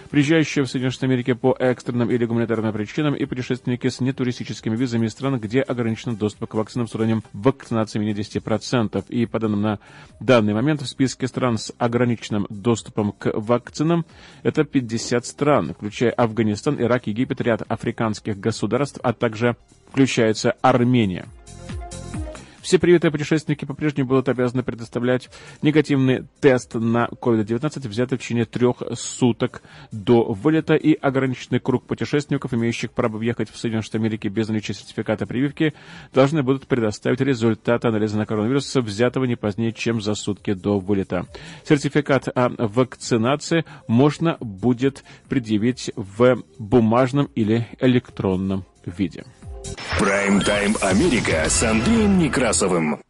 [0.10, 5.08] приезжающие в Соединенные Штаты Америки по экстренным или гуманитарным причинам и путешественники с нетуристическими визами
[5.08, 9.06] из стран, где ограничен доступ к вакцинам с уровнем вакцинации менее 10%.
[9.10, 9.80] И по данным на
[10.20, 14.06] данный момент в списке стран с ограниченным доступом к вакцинам
[14.44, 19.58] это 50 стран, включая Афганистан, Ирак, Египет, Египет, ряд африканских государств, а также
[19.90, 21.28] включается Армения.
[22.68, 25.30] Все привитые путешественники по-прежнему будут обязаны предоставлять
[25.62, 29.62] негативный тест на COVID-19, взятый в течение трех суток
[29.94, 34.74] до вылета, и ограниченный круг путешественников, имеющих право въехать в Соединенные Штаты Америки без наличия
[34.74, 35.76] сертификата прививки,
[36.14, 41.26] должны будут предоставить результат анализа на коронавирус, взятого не позднее, чем за сутки до вылета.
[41.64, 49.24] Сертификат о вакцинации можно будет предъявить в бумажном или электронном виде.
[50.00, 53.02] Прайм-тайм Америка с Андреем Некрасовым.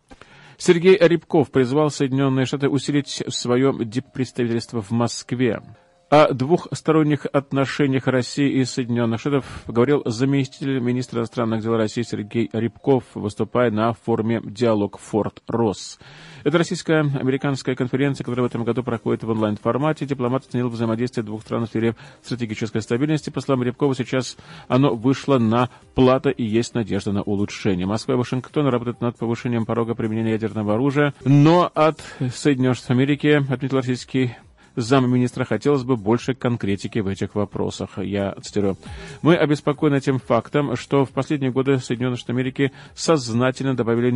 [0.57, 3.73] Сергей Рябков призвал Соединенные Штаты усилить свое
[4.13, 5.61] представительство в Москве.
[6.09, 13.03] О двухсторонних отношениях России и Соединенных Штатов говорил заместитель министра иностранных дел России Сергей Рябков,
[13.13, 15.99] выступая на форуме «Диалог Форт Росс».
[16.45, 20.05] Это российско-американская конференция, которая в этом году проходит в онлайн-формате.
[20.05, 23.29] Дипломат оценил взаимодействие двух стран в сфере стратегической стабильности.
[23.29, 24.37] По словам Рябкова, сейчас
[24.69, 27.85] оно вышло на плата и есть надежда на улучшение.
[27.85, 31.99] Москва и Вашингтон работают над повышением порога применения ядерного оружия, но от
[32.33, 34.37] Соединенных Штатов Америки, отметил российский
[34.77, 37.97] замминистра хотелось бы больше конкретики в этих вопросах.
[37.97, 38.77] Я цитирую.
[39.21, 44.11] Мы обеспокоены тем фактом, что в последние годы Соединенные Штаты Америки сознательно добавили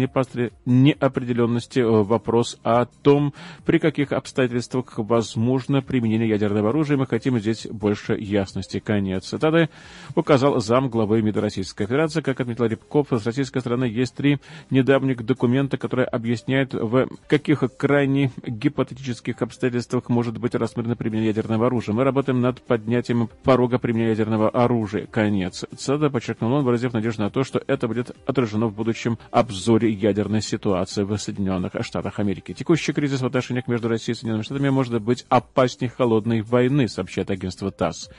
[0.65, 3.34] неопределенности в вопрос о том,
[3.65, 6.95] при каких обстоятельствах возможно применение ядерного оружия.
[6.95, 8.80] Мы хотим здесь больше ясности.
[8.80, 9.69] Конец цитаты
[10.15, 12.21] указал зам главы МИДа Российской Федерации.
[12.21, 14.38] Как отметил Рябков, с российской стороны есть три
[14.69, 21.67] недавних документа, которые объясняют, в каких крайне гипотетических обстоятельствах может быть быть рассмотрено применение ядерного
[21.67, 21.95] оружия.
[21.95, 25.05] Мы работаем над поднятием порога применения ядерного оружия.
[25.05, 25.65] Конец.
[25.75, 30.41] ЦАДА подчеркнул он, выразив надежду на то, что это будет отражено в будущем обзоре ядерной
[30.41, 32.53] ситуации в Соединенных Штатах Америки.
[32.53, 37.31] Текущий кризис в отношениях между Россией и Соединенными Штатами может быть опаснее холодной войны, сообщает
[37.31, 38.09] агентство ТАСС.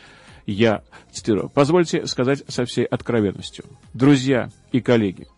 [0.46, 1.50] Я цитирую.
[1.50, 3.64] Позвольте сказать со всей откровенностью.
[3.94, 5.28] Друзья и коллеги,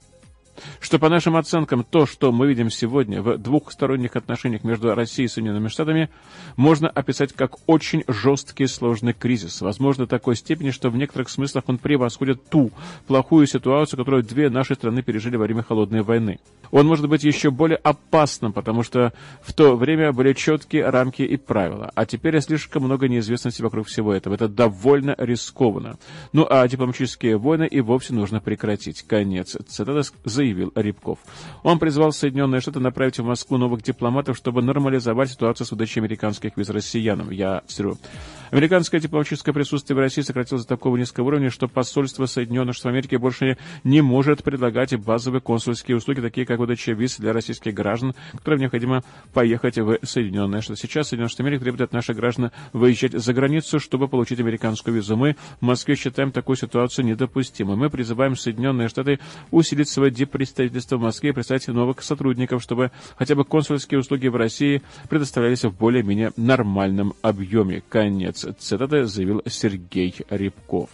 [0.81, 5.29] что, по нашим оценкам, то, что мы видим сегодня в двухсторонних отношениях между Россией и
[5.29, 6.11] Соединенными Штатами,
[6.57, 9.61] можно описать как очень жесткий сложный кризис.
[9.61, 12.71] Возможно, такой степени, что в некоторых смыслах он превосходит ту
[13.07, 16.39] плохую ситуацию, которую две наши страны пережили во время Холодной войны.
[16.71, 19.13] Он может быть еще более опасным, потому что
[19.43, 24.13] в то время были четкие рамки и правила, а теперь слишком много неизвестности вокруг всего
[24.13, 24.35] этого.
[24.35, 25.99] Это довольно рискованно.
[26.33, 29.03] Ну а дипломатические войны и вовсе нужно прекратить.
[29.03, 29.57] Конец.
[29.69, 30.03] Цитата
[30.45, 31.19] заявил Рябков.
[31.63, 36.57] Он призвал Соединенные Штаты направить в Москву новых дипломатов, чтобы нормализовать ситуацию с выдачей американских
[36.57, 37.31] виз россиянам.
[37.31, 37.97] Я цитирую.
[38.55, 43.17] Американское дипломатическое присутствие в России сократилось до такого низкого уровня, что посольство Соединенных Штатов Америки
[43.17, 48.61] больше не может предлагать базовые консульские услуги, такие как выдача виз для российских граждан, которым
[48.61, 50.81] необходимо поехать в Соединенные Штаты.
[50.81, 55.17] Сейчас Соединенные Штаты Америки требуют от наших граждан выезжать за границу, чтобы получить американскую визу.
[55.17, 57.75] Мы в Москве считаем такую ситуацию недопустимой.
[57.75, 59.19] Мы призываем Соединенные Штаты
[59.51, 64.37] усилить свое диппредставительство в Москве и представить новых сотрудников, чтобы хотя бы консульские услуги в
[64.37, 67.83] России предоставлялись в более-менее нормальном объеме.
[67.89, 70.91] Конец цитаты заявил Сергей Рябков.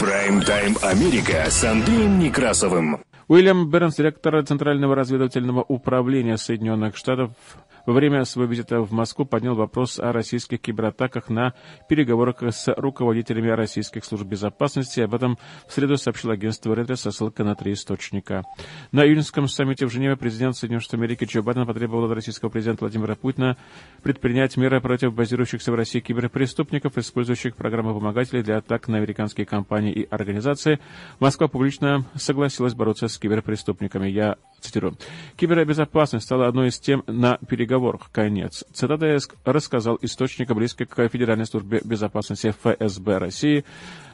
[0.00, 3.02] Прайм-тайм Америка с Андреем Некрасовым.
[3.28, 7.30] Уильям Бернс, директор Центрального разведывательного управления Соединенных Штатов,
[7.86, 11.54] во время своего визита в Москву поднял вопрос о российских кибератаках на
[11.88, 15.00] переговорах с руководителями российских служб безопасности.
[15.00, 18.44] Об этом в среду сообщил агентство Редрес со ссылкой на три источника.
[18.92, 22.84] На июньском саммите в Женеве президент Соединенных Штатов Америки Джо Байден потребовал от российского президента
[22.84, 23.56] Владимира Путина
[24.02, 29.92] предпринять меры против базирующихся в России киберпреступников, использующих программы вымогателей для атак на американские компании
[29.92, 30.78] и организации.
[31.18, 34.08] Москва публично согласилась бороться с киберпреступниками.
[34.08, 34.96] Я цитирую.
[35.36, 37.71] Кибербезопасность стала одной из тем на переговорах.
[38.12, 38.64] Конец.
[38.72, 43.64] Цитата рассказал источника, близко к Федеральной службе безопасности ФСБ России,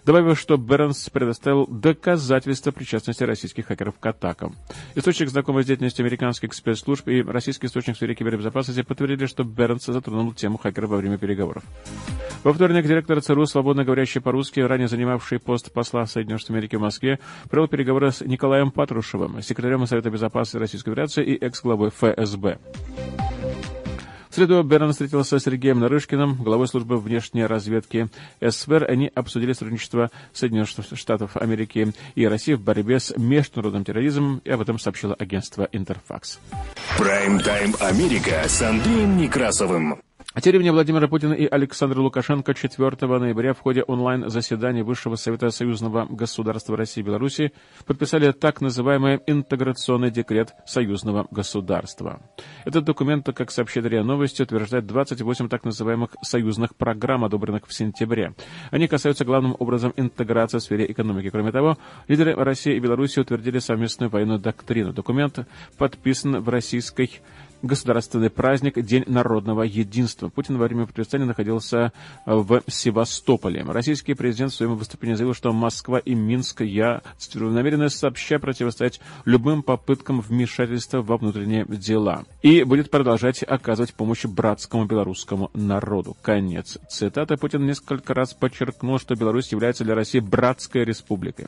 [0.05, 4.55] добавив, что Бернс предоставил доказательства причастности российских хакеров к атакам.
[4.95, 9.85] Источник, знакомый с деятельностью американских спецслужб и российский источник в сфере кибербезопасности подтвердили, что Бернс
[9.87, 11.63] затронул тему хакеров во время переговоров.
[12.45, 16.81] Во вторник директор ЦРУ, свободно говорящий по-русски, ранее занимавший пост посла Соединенных Штатов Америки в
[16.81, 17.19] Москве,
[17.51, 22.59] провел переговоры с Николаем Патрушевым, секретарем Совета Безопасности Российской Федерации и экс-главой ФСБ.
[24.31, 28.09] В среду Берн встретился с Сергеем Нарышкиным, главой службы внешней разведки
[28.47, 28.85] СВР.
[28.89, 34.61] Они обсудили сотрудничество Соединенных Штатов Америки и России в борьбе с международным терроризмом, и об
[34.61, 36.41] этом сообщило агентство Интерфакс.
[36.99, 40.01] Прайм-тайм Америка с Андреем Некрасовым.
[40.35, 46.05] О теревне Владимира Путина и Александра Лукашенко 4 ноября в ходе онлайн-заседания Высшего Совета Союзного
[46.05, 47.53] государства России и Беларуси
[47.87, 52.21] подписали так называемый интеграционный декрет Союзного государства.
[52.67, 58.35] Этот документ, как сообщает РИА Новости, утверждает 28 так называемых союзных программ, одобренных в сентябре.
[58.71, 61.31] Они касаются главным образом интеграции в сфере экономики.
[61.31, 64.93] Кроме того, лидеры России и Беларуси утвердили совместную военную доктрину.
[64.93, 67.11] Документ подписан в российской
[67.63, 70.29] государственный праздник День народного единства.
[70.29, 71.93] Путин во время подписания находился
[72.27, 73.65] в Севастополе.
[73.65, 79.01] Российский президент в своем выступлении заявил, что Москва и Минск, я цитирую, намерены сообща противостоять
[79.25, 86.17] любым попыткам вмешательства во внутренние дела и будет продолжать оказывать помощь братскому белорусскому народу.
[86.23, 87.37] Конец цитаты.
[87.37, 91.47] Путин несколько раз подчеркнул, что Беларусь является для России братской республикой.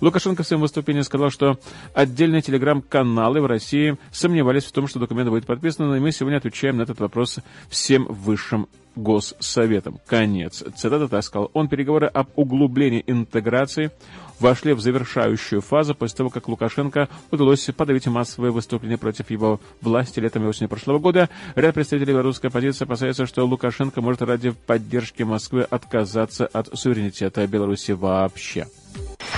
[0.00, 1.58] Лукашенко в своем выступлении сказал, что
[1.94, 6.76] отдельные телеграм-каналы в России сомневались в том, что документ будет подписано, и мы сегодня отвечаем
[6.76, 9.98] на этот вопрос всем высшим Госсоветом.
[10.06, 10.62] Конец.
[10.76, 11.50] Цитата так сказал.
[11.54, 13.90] Он переговоры об углублении интеграции
[14.38, 20.20] вошли в завершающую фазу после того, как Лукашенко удалось подавить массовые выступления против его власти
[20.20, 21.28] летом и осенью прошлого года.
[21.56, 27.90] Ряд представителей белорусской оппозиции опасаются, что Лукашенко может ради поддержки Москвы отказаться от суверенитета Беларуси
[27.92, 28.66] вообще.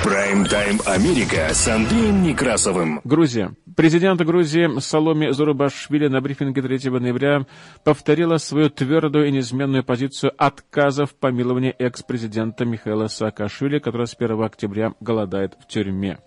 [0.05, 3.01] Прайм-тайм Америка с Андреем Некрасовым.
[3.05, 3.55] Грузия.
[3.77, 7.47] Президент Грузии Саломи Зурубашвили на брифинге 3 ноября
[7.85, 14.43] повторила свою твердую и неизменную позицию отказа в помиловании экс-президента Михаила Саакашвили, который с 1
[14.43, 16.19] октября голодает в тюрьме.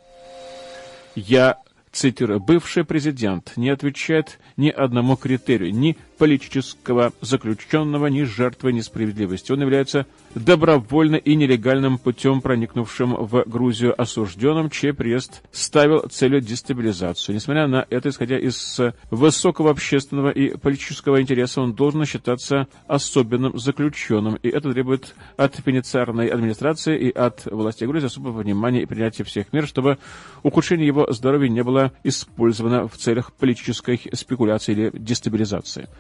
[1.16, 1.58] Я
[1.92, 9.52] цитирую, бывший президент не отвечает ни одному критерию, ни политического заключенного, ни жертвой несправедливости.
[9.52, 17.36] Он является добровольно и нелегальным путем проникнувшим в Грузию осужденным, чей приезд ставил целью дестабилизацию.
[17.36, 24.36] Несмотря на это, исходя из высокого общественного и политического интереса, он должен считаться особенным заключенным,
[24.36, 29.54] и это требует от пенитенциарной администрации и от властей Грузии особого внимания и принятия всех
[29.54, 29.98] мер, чтобы
[30.44, 35.88] ухудшение его здоровья не было использовано в целях политической спекуляции или дестабилизации.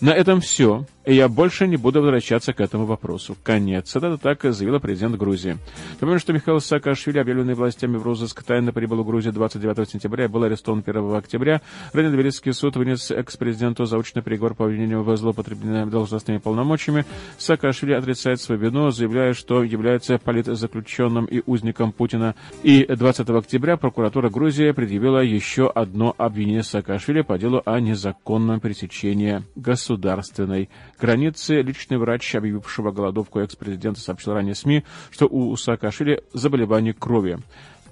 [0.00, 3.36] На этом все, я больше не буду возвращаться к этому вопросу.
[3.42, 3.94] Конец.
[3.94, 5.58] Это так заявила президент Грузии.
[6.00, 10.28] Напомню, что Михаил Саакашвили, объявленный властями в розыск, тайно прибыл в Грузию 29 сентября и
[10.28, 11.60] был арестован 1 октября.
[11.92, 17.04] Ранее Тбилисский суд вынес экс-президенту заочный приговор по обвинению в злоупотреблении должностными полномочиями.
[17.38, 22.34] Саакашвили отрицает свою вину, заявляя, что является политзаключенным и узником Путина.
[22.62, 29.42] И 20 октября прокуратура Грузии предъявила еще одно обвинение Саакашвили по делу о незаконном пересечении
[29.54, 31.60] государства государственной границы.
[31.60, 37.38] Личный врач, объявившего голодовку экс-президента, сообщил ранее СМИ, что у Саакашвили заболевание крови,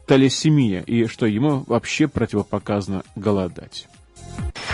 [0.07, 3.89] талисемия, и что ему вообще противопоказано голодать.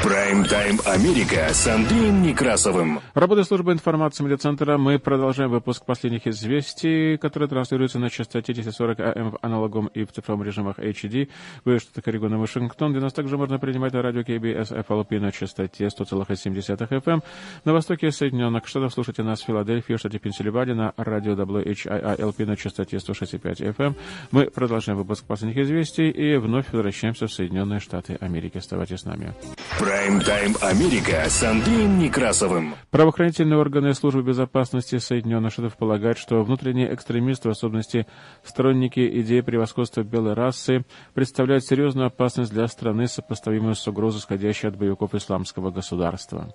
[0.09, 3.01] Прайм-тайм Америка с Андреем Некрасовым.
[3.15, 9.31] Работая службы информации медиацентра, мы продолжаем выпуск последних известий, которые транслируются на частоте 1040 АМ
[9.33, 11.29] в аналоговом и в цифровом режимах HD.
[11.65, 15.87] Вы что-то Орегон Вашингтон, где нас также можно принимать на радио KBS FLP на частоте
[15.87, 17.23] 100,7 FM.
[17.65, 22.97] На востоке Соединенных Штатов слушайте нас в Филадельфии, штате Пенсильвания на радио WHIILP на частоте
[22.97, 23.95] 106,5 FM.
[24.31, 28.59] Мы продолжаем выпуск последних известий и вновь возвращаемся в Соединенные Штаты Америки.
[28.59, 29.35] Оставайтесь с нами.
[29.79, 32.75] Прайм-тайм Америка с Андреем Некрасовым.
[32.91, 38.07] Правоохранительные органы службы безопасности Соединенных Штатов полагают, что внутренние экстремисты, в особенности
[38.43, 40.85] сторонники идеи превосходства белой расы,
[41.15, 46.53] представляют серьезную опасность для страны, сопоставимую с угрозой, исходящей от боевиков исламского государства.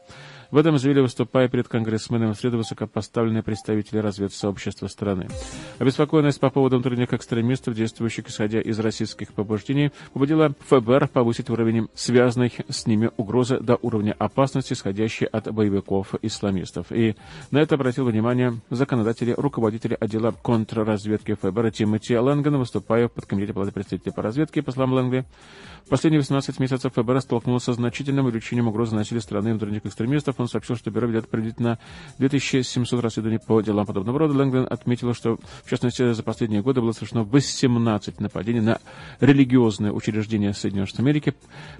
[0.53, 5.27] В этом заявили, выступая перед конгрессменом в высокопоставленные представители разведсообщества страны.
[5.79, 12.51] Обеспокоенность по поводу внутренних экстремистов, действующих исходя из российских побуждений, побудила ФБР повысить уровень связанных
[12.69, 16.91] с ними угрозы до уровня опасности, исходящей от боевиков-исламистов.
[16.91, 17.15] И
[17.49, 23.71] на это обратил внимание законодатели, руководители отдела контрразведки ФБР Тимоти Лэнган, выступая в подкомитете Палаты
[23.71, 25.25] представителей по разведке, по словам Лэнгли.
[25.85, 30.42] В последние 18 месяцев ФБР столкнулся с значительным увеличением угрозы насилия страны внутренних экстремистов.
[30.43, 31.79] Он сообщил, что бюро ведет приблизительно
[32.19, 34.33] 2700 расследований по делам подобного рода.
[34.37, 38.79] Лэнгдон отметил, что, в частности, за последние годы было совершено 18 нападений на
[39.19, 41.33] религиозные учреждения Соединенных Штатов Америки,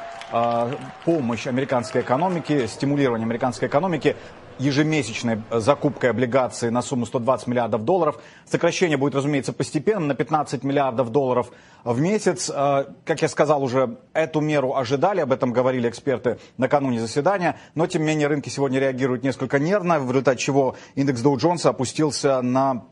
[1.07, 4.15] помощь американской экономике, стимулирование американской экономики
[4.59, 8.21] ежемесячной закупкой облигаций на сумму 120 миллиардов долларов.
[8.51, 11.51] Сокращение будет, разумеется, постепенно на 15 миллиардов долларов
[11.85, 12.51] в месяц.
[12.55, 17.87] Э, как я сказал уже, эту меру ожидали, об этом говорили эксперты накануне заседания, но
[17.87, 22.43] тем не менее рынки сегодня реагируют несколько нервно, в результате чего индекс Dow Jones опустился
[22.43, 22.85] на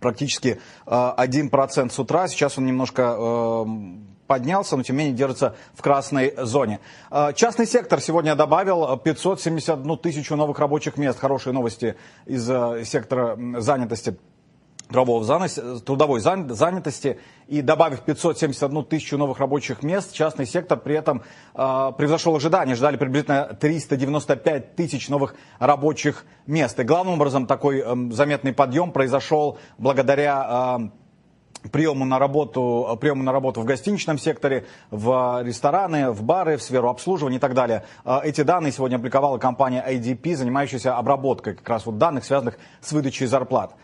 [0.00, 2.28] практически 1% э, с утра.
[2.28, 3.64] Сейчас он немножко э,
[4.28, 6.78] поднялся, но тем не менее держится в красной зоне.
[7.10, 11.18] Э, частный сектор сегодня добавил 571 тысячу новых рабочих мест.
[11.18, 12.46] Хорошие новости из
[12.86, 14.16] сектора занятости
[14.88, 21.22] трудового занятости, трудовой занятости и добавив 571 тысячу новых рабочих мест, частный сектор при этом
[21.54, 22.74] э, превзошел ожидания.
[22.74, 26.78] Ждали приблизительно 395 тысяч новых рабочих мест.
[26.80, 31.07] И главным образом такой э, заметный подъем произошел благодаря э,
[31.72, 36.88] приему на работу, приему на работу в гостиничном секторе, в рестораны, в бары, в сферу
[36.88, 37.84] обслуживания и так далее.
[38.04, 42.92] А, эти данные сегодня опубликовала компания ADP, занимающаяся обработкой как раз вот данных, связанных с
[42.92, 43.74] выдачей зарплат.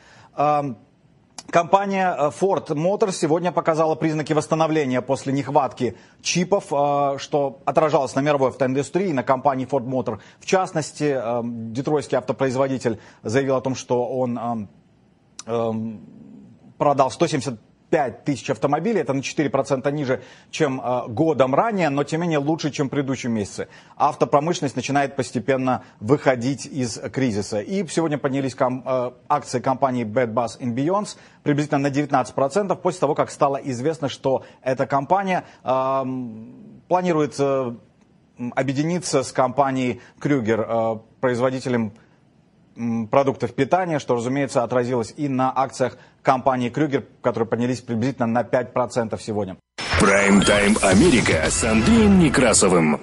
[1.50, 8.20] Компания э, Ford Motors сегодня показала признаки восстановления после нехватки чипов, э, что отражалось на
[8.20, 10.20] мировой автоиндустрии, на компании Ford Motor.
[10.40, 14.68] В частности, э, детройтский автопроизводитель заявил о том, что он
[16.78, 17.58] продал 170
[17.90, 20.20] 5 тысяч автомобилей, это на 4% ниже,
[20.50, 23.68] чем э, годом ранее, но тем не менее лучше, чем в предыдущем месяце.
[23.96, 27.60] Автопромышленность начинает постепенно выходить из кризиса.
[27.60, 33.00] И сегодня поднялись ком, э, акции компании Bad Bus and Beyonds приблизительно на 19% после
[33.00, 36.04] того, как стало известно, что эта компания э,
[36.88, 37.38] планирует
[38.56, 41.92] объединиться с компанией Крюгер, э, производителем
[43.10, 49.18] продуктов питания, что, разумеется, отразилось и на акциях компании Крюгер, которые поднялись приблизительно на 5%
[49.20, 49.56] сегодня.
[50.00, 53.00] Прайм-тайм Америка с Андреем Некрасовым.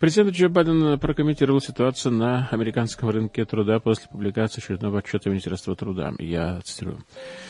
[0.00, 6.12] Президент Джо Байден прокомментировал ситуацию на американском рынке труда после публикации очередного отчета Министерства труда.
[6.18, 7.04] Я цитирую.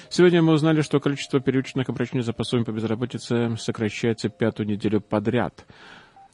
[0.08, 5.64] Сегодня мы узнали, что количество первичных обращений за пособием по безработице сокращается пятую неделю подряд.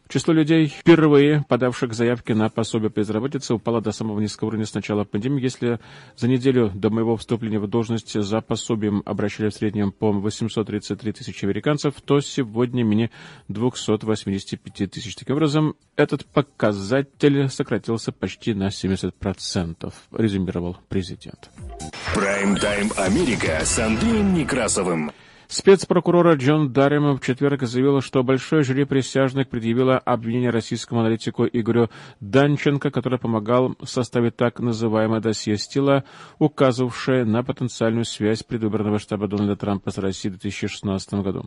[0.09, 4.73] Число людей, впервые подавших заявки на пособие по безработице, упало до самого низкого уровня с
[4.73, 5.43] начала пандемии.
[5.43, 5.81] Если
[6.17, 11.45] за неделю до моего вступления в должность за пособием обращали в среднем по 833 тысячи
[11.45, 13.11] американцев, то сегодня менее
[13.49, 15.17] 285 тысяч.
[15.17, 21.51] Таким образом, этот показатель сократился почти на 70%, резюмировал президент.
[22.15, 25.11] Прайм-тайм Америка с Андреем Некрасовым.
[25.49, 31.89] Спецпрокурора Джон Дарема в четверг заявила, что большое жюри присяжных предъявило обвинение российскому аналитику Игорю
[32.21, 36.05] Данченко, который помогал составить так называемое досье Стила,
[36.39, 41.45] указывавшее на потенциальную связь предвыборного штаба Дональда Трампа с Россией в 2016 году.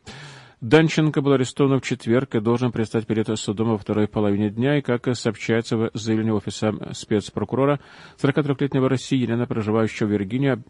[0.62, 4.82] Данченко был арестован в четверг и должен предстать перед судом во второй половине дня, и,
[4.82, 7.80] как сообщается в заявлении офиса спецпрокурора,
[8.22, 10.62] 43-летнего россиянина, проживающего в Виргинии,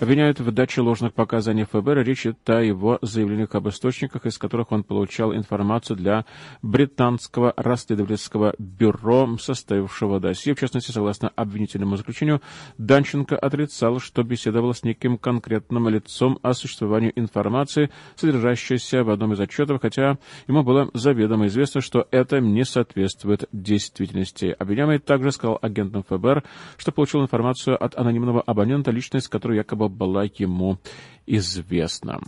[0.00, 1.98] обвиняют в даче ложных показаний ФБР.
[1.98, 6.24] Речь идет о его заявлениях об источниках, из которых он получал информацию для
[6.62, 10.54] британского расследовательского бюро, составившего досье.
[10.54, 12.40] В частности, согласно обвинительному заключению,
[12.78, 19.40] Данченко отрицал, что беседовал с неким конкретным лицом о существовании информации, содержащейся в одном из
[19.40, 20.18] отчетов, хотя
[20.48, 24.54] ему было заведомо известно, что это не соответствует действительности.
[24.58, 26.42] Обвиняемый также сказал агентам ФБР,
[26.76, 30.78] что получил информацию от анонимного абонента, личность которой якобы была ему
[31.26, 32.20] известна.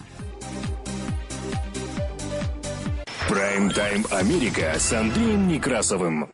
[3.28, 6.30] Прайм-тайм Америка с Андреем Некрасовым.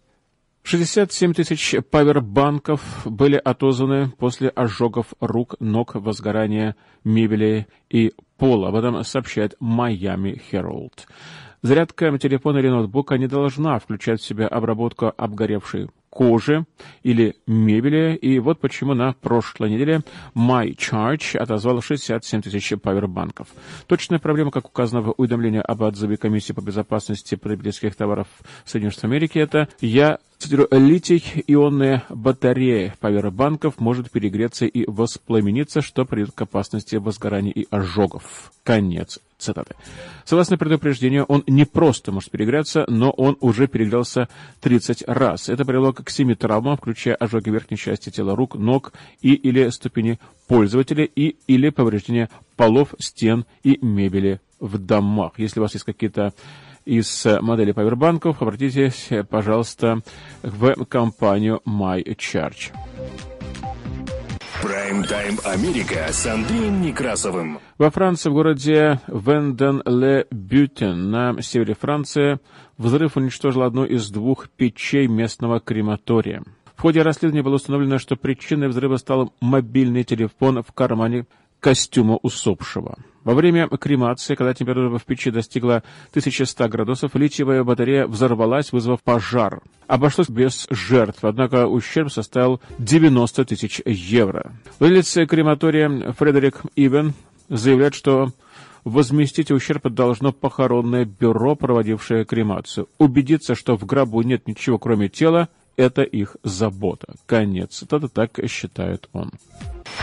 [0.64, 8.12] 67 тысяч павербанков были отозваны после ожогов рук, ног, возгорания мебели и
[8.42, 8.70] пола.
[8.70, 11.06] Об этом сообщает Miami Herald.
[11.62, 16.64] Зарядка телефона или ноутбука не должна включать в себя обработку обгоревшей кожи
[17.04, 18.16] или мебели.
[18.16, 20.00] И вот почему на прошлой неделе
[20.34, 23.46] MyCharge отозвал 67 тысяч павербанков.
[23.86, 28.26] Точная проблема, как указано в уведомлении об отзыве Комиссии по безопасности потребительских товаров
[28.64, 36.32] Соединенных Штатов Америки, это я цитирую, литий-ионная батарея павербанков может перегреться и воспламениться, что приведет
[36.34, 38.52] к опасности возгорания и ожогов.
[38.64, 39.74] Конец цитаты.
[40.24, 44.28] Согласно предупреждению, он не просто может перегреться, но он уже перегрелся
[44.60, 45.48] 30 раз.
[45.48, 50.18] Это привело к 7 травмам, включая ожоги верхней части тела рук, ног и или ступени
[50.48, 55.32] пользователя и или повреждение полов, стен и мебели в домах.
[55.38, 56.32] Если у вас есть какие-то
[56.84, 60.00] из моделей павербанков, обратитесь, пожалуйста,
[60.42, 62.72] в компанию MyCharge.
[64.62, 67.58] Прайм-тайм Америка с Андреем Некрасовым.
[67.78, 72.38] Во Франции, в городе Венден-ле-Бютен на севере Франции,
[72.78, 76.44] взрыв уничтожил одну из двух печей местного крематория.
[76.76, 81.26] В ходе расследования было установлено, что причиной взрыва стал мобильный телефон в кармане
[81.62, 82.98] костюма усопшего.
[83.24, 89.62] Во время кремации, когда температура в печи достигла 1100 градусов, литиевая батарея взорвалась, вызвав пожар.
[89.86, 94.52] Обошлось без жертв, однако ущерб составил 90 тысяч евро.
[94.80, 97.14] Владелец крематория Фредерик Ивен
[97.48, 98.32] заявляет, что
[98.84, 102.88] возместить ущерб должно похоронное бюро, проводившее кремацию.
[102.98, 107.14] Убедиться, что в гробу нет ничего, кроме тела, это их забота.
[107.26, 107.84] Конец.
[107.84, 109.30] Это так считает он.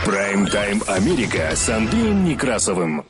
[0.04, 3.04] Прайм-тайм Америка с Андреем Некрасовым.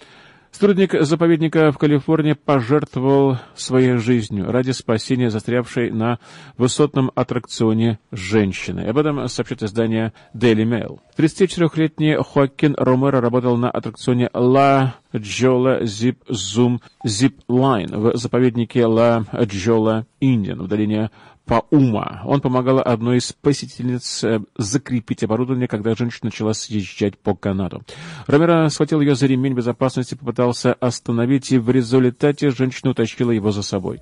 [0.50, 6.18] Сотрудник заповедника в Калифорнии пожертвовал своей жизнью ради спасения застрявшей на
[6.58, 8.80] высотном аттракционе женщины.
[8.80, 10.98] Об этом сообщает издание Daily Mail.
[11.16, 19.24] 34-летний Хоакин Ромеро работал на аттракционе La Джола Zip Zoom Zip Line в заповеднике La
[19.44, 21.10] Джола Индиан в долине
[21.50, 22.22] Паума.
[22.26, 27.82] Он помогал одной из посетительниц э, закрепить оборудование, когда женщина начала съезжать по канату.
[28.28, 33.62] Ромеро схватил ее за ремень безопасности, попытался остановить, и в результате женщина утащила его за
[33.62, 34.00] собой.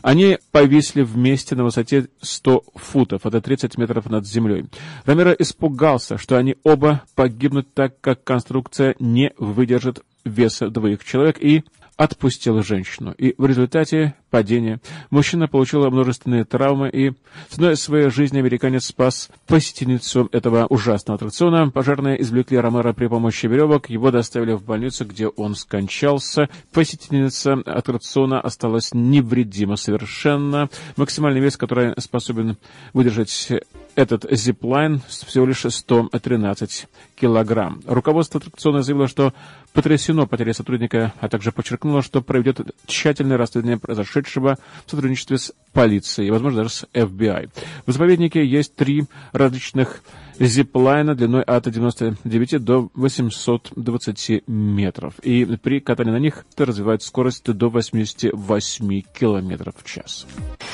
[0.00, 4.66] Они повисли вместе на высоте 100 футов, это 30 метров над землей.
[5.06, 11.64] Ромеро испугался, что они оба погибнут, так как конструкция не выдержит веса двоих человек, и
[11.96, 13.12] отпустил женщину.
[13.12, 17.12] И в результате падения мужчина получил множественные травмы, и
[17.48, 21.70] ценой своей жизни американец спас посетительницу этого ужасного аттракциона.
[21.70, 26.48] Пожарные извлекли Ромеро при помощи веревок, его доставили в больницу, где он скончался.
[26.72, 30.68] Посетительница аттракциона осталась невредима совершенно.
[30.96, 32.56] Максимальный вес, который способен
[32.92, 33.52] выдержать
[33.94, 37.80] этот зиплайн всего лишь 113 килограмм.
[37.86, 39.32] Руководство аттракциона заявило, что
[39.72, 46.30] потрясено потерей сотрудника, а также подчеркнуло, что проведет тщательное расследование произошедшего в сотрудничестве с полицией
[46.30, 47.50] возможно, даже с FBI.
[47.84, 50.02] В заповеднике есть три различных
[50.38, 55.18] зиплайна длиной от 99 до 820 метров.
[55.20, 60.26] И при катании на них развивает скорость до 88 километров в час.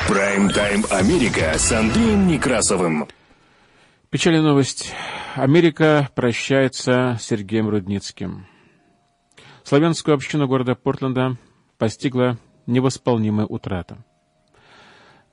[0.09, 3.09] Прайм-тайм Америка с Андреем Некрасовым.
[4.11, 4.92] Печальная новость.
[5.34, 8.46] Америка прощается с Сергеем Рудницким.
[9.64, 11.36] Славянскую общину города Портленда
[11.78, 12.36] постигла
[12.67, 13.99] невосполнимая утрата.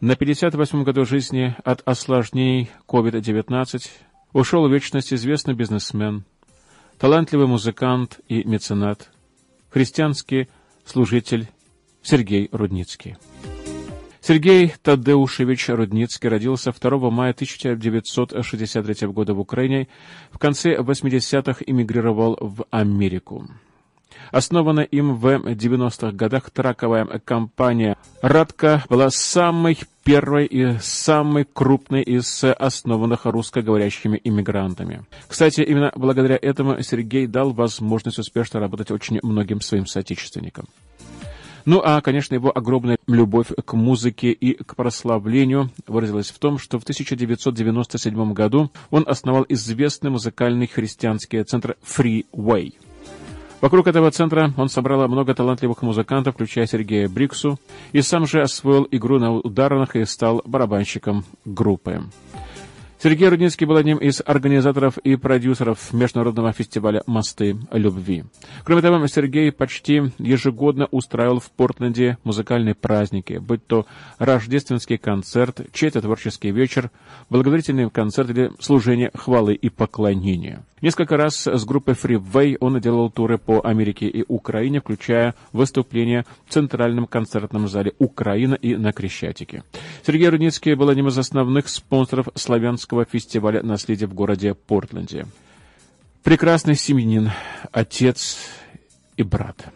[0.01, 3.89] На 58-м году жизни от осложнений COVID-19
[4.33, 6.23] ушел в вечность известный бизнесмен,
[6.97, 9.09] талантливый музыкант и меценат
[9.69, 10.47] христианский
[10.85, 11.49] служитель
[12.01, 13.17] Сергей Рудницкий.
[14.21, 19.87] Сергей Тадеушевич Рудницкий родился 2 мая 1963 года в Украине.
[20.31, 23.47] В конце 80-х эмигрировал в Америку.
[24.31, 32.43] Основана им в 90-х годах траковая компания «Радка» была самой первой и самой крупной из
[32.43, 35.03] основанных русскоговорящими иммигрантами.
[35.27, 40.65] Кстати, именно благодаря этому Сергей дал возможность успешно работать очень многим своим соотечественникам.
[41.65, 46.79] Ну а, конечно, его огромная любовь к музыке и к прославлению выразилась в том, что
[46.79, 52.73] в 1997 году он основал известный музыкальный христианский центр Freeway.
[53.61, 57.59] Вокруг этого центра он собрал много талантливых музыкантов, включая Сергея Бриксу,
[57.91, 62.03] и сам же освоил игру на ударных и стал барабанщиком группы.
[63.01, 68.25] Сергей Рудницкий был одним из организаторов и продюсеров международного фестиваля «Мосты любви».
[68.65, 73.85] Кроме того, Сергей почти ежегодно устраивал в Портленде музыкальные праздники, будь то
[74.17, 76.91] рождественский концерт, чей-то творческий вечер,
[77.29, 80.65] благотворительный концерт или служение хвалы и поклонения.
[80.81, 86.53] Несколько раз с группой Freeway он делал туры по Америке и Украине, включая выступления в
[86.53, 89.63] Центральном концертном зале Украина и на Крещатике.
[90.05, 95.25] Сергей Рудницкий был одним из основных спонсоров славянского фестиваля наследия в городе Портленде.
[96.23, 97.31] Прекрасный семьянин,
[97.71, 98.37] отец
[99.17, 99.71] и брат.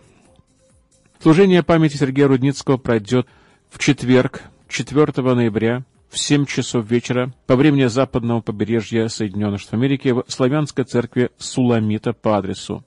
[1.22, 3.28] Служение памяти Сергея Рудницкого пройдет
[3.70, 10.12] в четверг, 4 ноября в 7 часов вечера по времени западного побережья Соединенных Штатов Америки
[10.12, 12.84] в Славянской церкви Суламита по адресу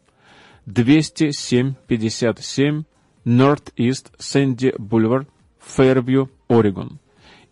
[0.66, 2.84] 20757
[3.24, 5.26] North East Sandy Boulevard,
[5.60, 6.98] Фэрвью, Орегон.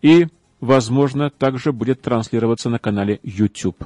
[0.01, 0.27] И,
[0.59, 3.85] возможно, также будет транслироваться на канале YouTube.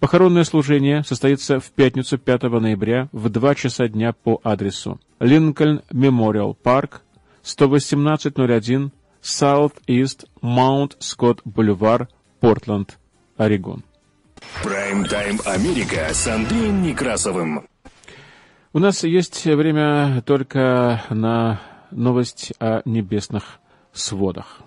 [0.00, 6.54] Похоронное служение состоится в пятницу 5 ноября в 2 часа дня по адресу Линкольн Мемориал
[6.54, 7.02] Парк,
[7.42, 12.08] 11801 South-East Mount Scott Boulevard,
[12.40, 12.98] Портленд,
[13.38, 13.82] Орегон.
[14.62, 17.66] Прайм-тайм Америка с Андреем Некрасовым.
[18.74, 23.60] У нас есть время только на новость о небесных
[23.92, 24.60] сводах.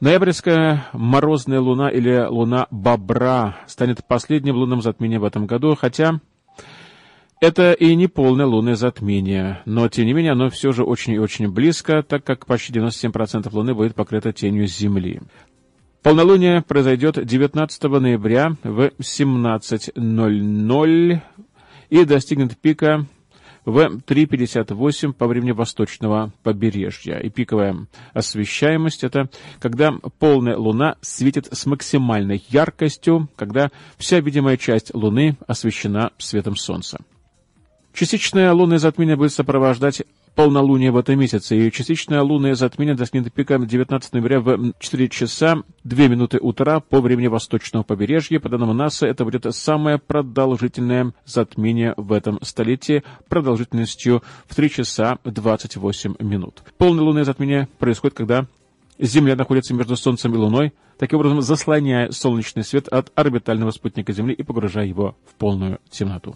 [0.00, 6.20] Ноябрьская морозная луна или луна бобра станет последним лунным затмением в этом году, хотя
[7.38, 11.18] это и не полное лунное затмение, но, тем не менее, оно все же очень и
[11.18, 15.20] очень близко, так как почти 97% Луны будет покрыто тенью Земли.
[16.02, 21.20] Полнолуние произойдет 19 ноября в 17.00
[21.90, 23.04] и достигнет пика
[23.70, 27.18] в 3.58 по времени восточного побережья.
[27.18, 34.94] И пиковая освещаемость— это когда полная луна светит с максимальной яркостью, когда вся видимая часть
[34.94, 36.98] луны освещена светом солнца.
[37.92, 40.02] Частичное лунное затмение будет сопровождать
[40.40, 45.64] полнолуние в этом месяце, и частичное лунное затмение достигнет пика 19 ноября в 4 часа
[45.84, 48.40] 2 минуты утра по времени восточного побережья.
[48.40, 55.18] По данным НАСА, это будет самое продолжительное затмение в этом столетии продолжительностью в 3 часа
[55.24, 56.62] 28 минут.
[56.78, 58.46] Полное лунное затмение происходит, когда
[58.98, 64.32] Земля находится между Солнцем и Луной, таким образом заслоняя солнечный свет от орбитального спутника Земли
[64.32, 66.34] и погружая его в полную темноту.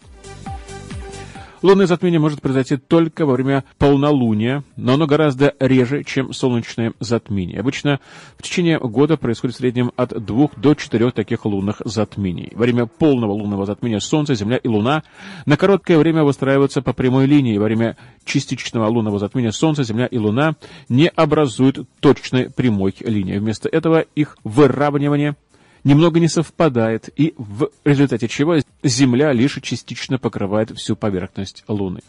[1.65, 7.59] Лунное затмение может произойти только во время полнолуния, но оно гораздо реже, чем солнечное затмение.
[7.59, 8.01] Обычно
[8.37, 12.53] в течение года происходит в среднем от двух до четырех таких лунных затмений.
[12.55, 15.05] Во время полного лунного затмения Солнце, Земля и Луна
[15.47, 17.57] на короткое время выстраиваются по прямой линии.
[17.57, 17.97] Во время
[18.27, 20.57] частичного лунного затмения Солнце, Земля и Луна
[20.91, 23.39] не образуют точной прямой линии.
[23.39, 25.35] Вместо этого их выравнивание
[25.85, 32.01] немного не совпадает, и в результате чего Земля лишь частично покрывает всю поверхность Луны.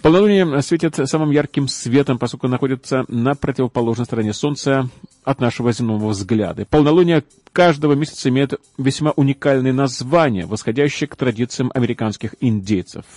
[0.00, 4.88] Полнолуние светит самым ярким светом, поскольку находится на противоположной стороне Солнца
[5.22, 6.66] от нашего земного взгляда.
[6.66, 13.04] Полнолуние каждого месяца имеет весьма уникальное название, восходящее к традициям американских индейцев–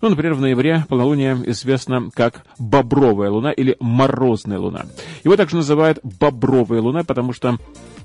[0.00, 4.86] ну, например, в ноябре полнолуние известно как бобровая луна или морозная луна.
[5.24, 7.58] Его также называют бобровая луна, потому что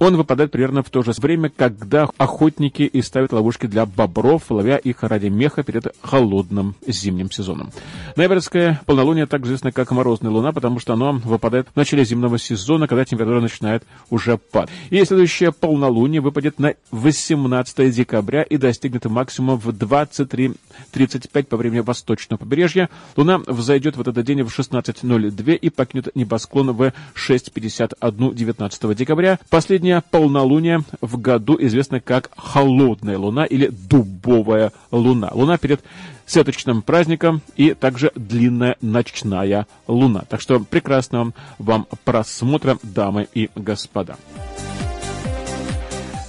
[0.03, 4.77] он выпадает примерно в то же время, когда охотники и ставят ловушки для бобров, ловя
[4.77, 7.71] их ради меха перед холодным зимним сезоном.
[8.15, 12.87] Ноябрьское полнолуние также известно как морозная луна, потому что оно выпадает в начале зимнего сезона,
[12.87, 14.71] когда температура начинает уже падать.
[14.89, 22.39] И следующее полнолуние выпадет на 18 декабря и достигнет максимума в 23.35 по времени восточного
[22.39, 22.89] побережья.
[23.15, 29.39] Луна взойдет в этот день в 16.02 и покинет небосклон в 6.51 19 декабря.
[29.49, 35.29] Последнее Линия полнолуния в году известна как холодная луна или дубовая луна.
[35.31, 35.81] Луна перед
[36.25, 40.23] сеточным праздником и также длинная ночная луна.
[40.27, 44.15] Так что прекрасного вам просмотра, дамы и господа.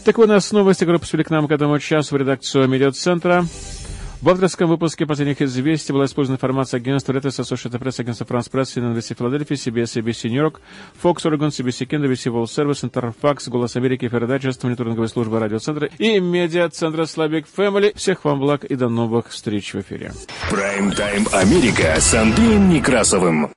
[0.04, 3.46] Так у нас новости, которые поступили к нам к этому часу в редакцию медиацентра.
[4.24, 8.74] В авторском выпуске последних известий была использована информация агентства Reuters, Associated Press, агентства France Press,
[8.74, 10.62] University Philadelphia, CBS, ABC York,
[11.02, 16.20] Fox Oregon, CBC Kent, ABC World Service, Interfax, Голос Америки, Фердачество, мониторинговая служба радиоцентра и
[16.20, 17.94] медиацентра Slavic Family.
[17.94, 20.14] Всех вам благ и до новых встреч в эфире.
[20.48, 23.50] Прайм-тайм Америка с Андреем Некрасовым.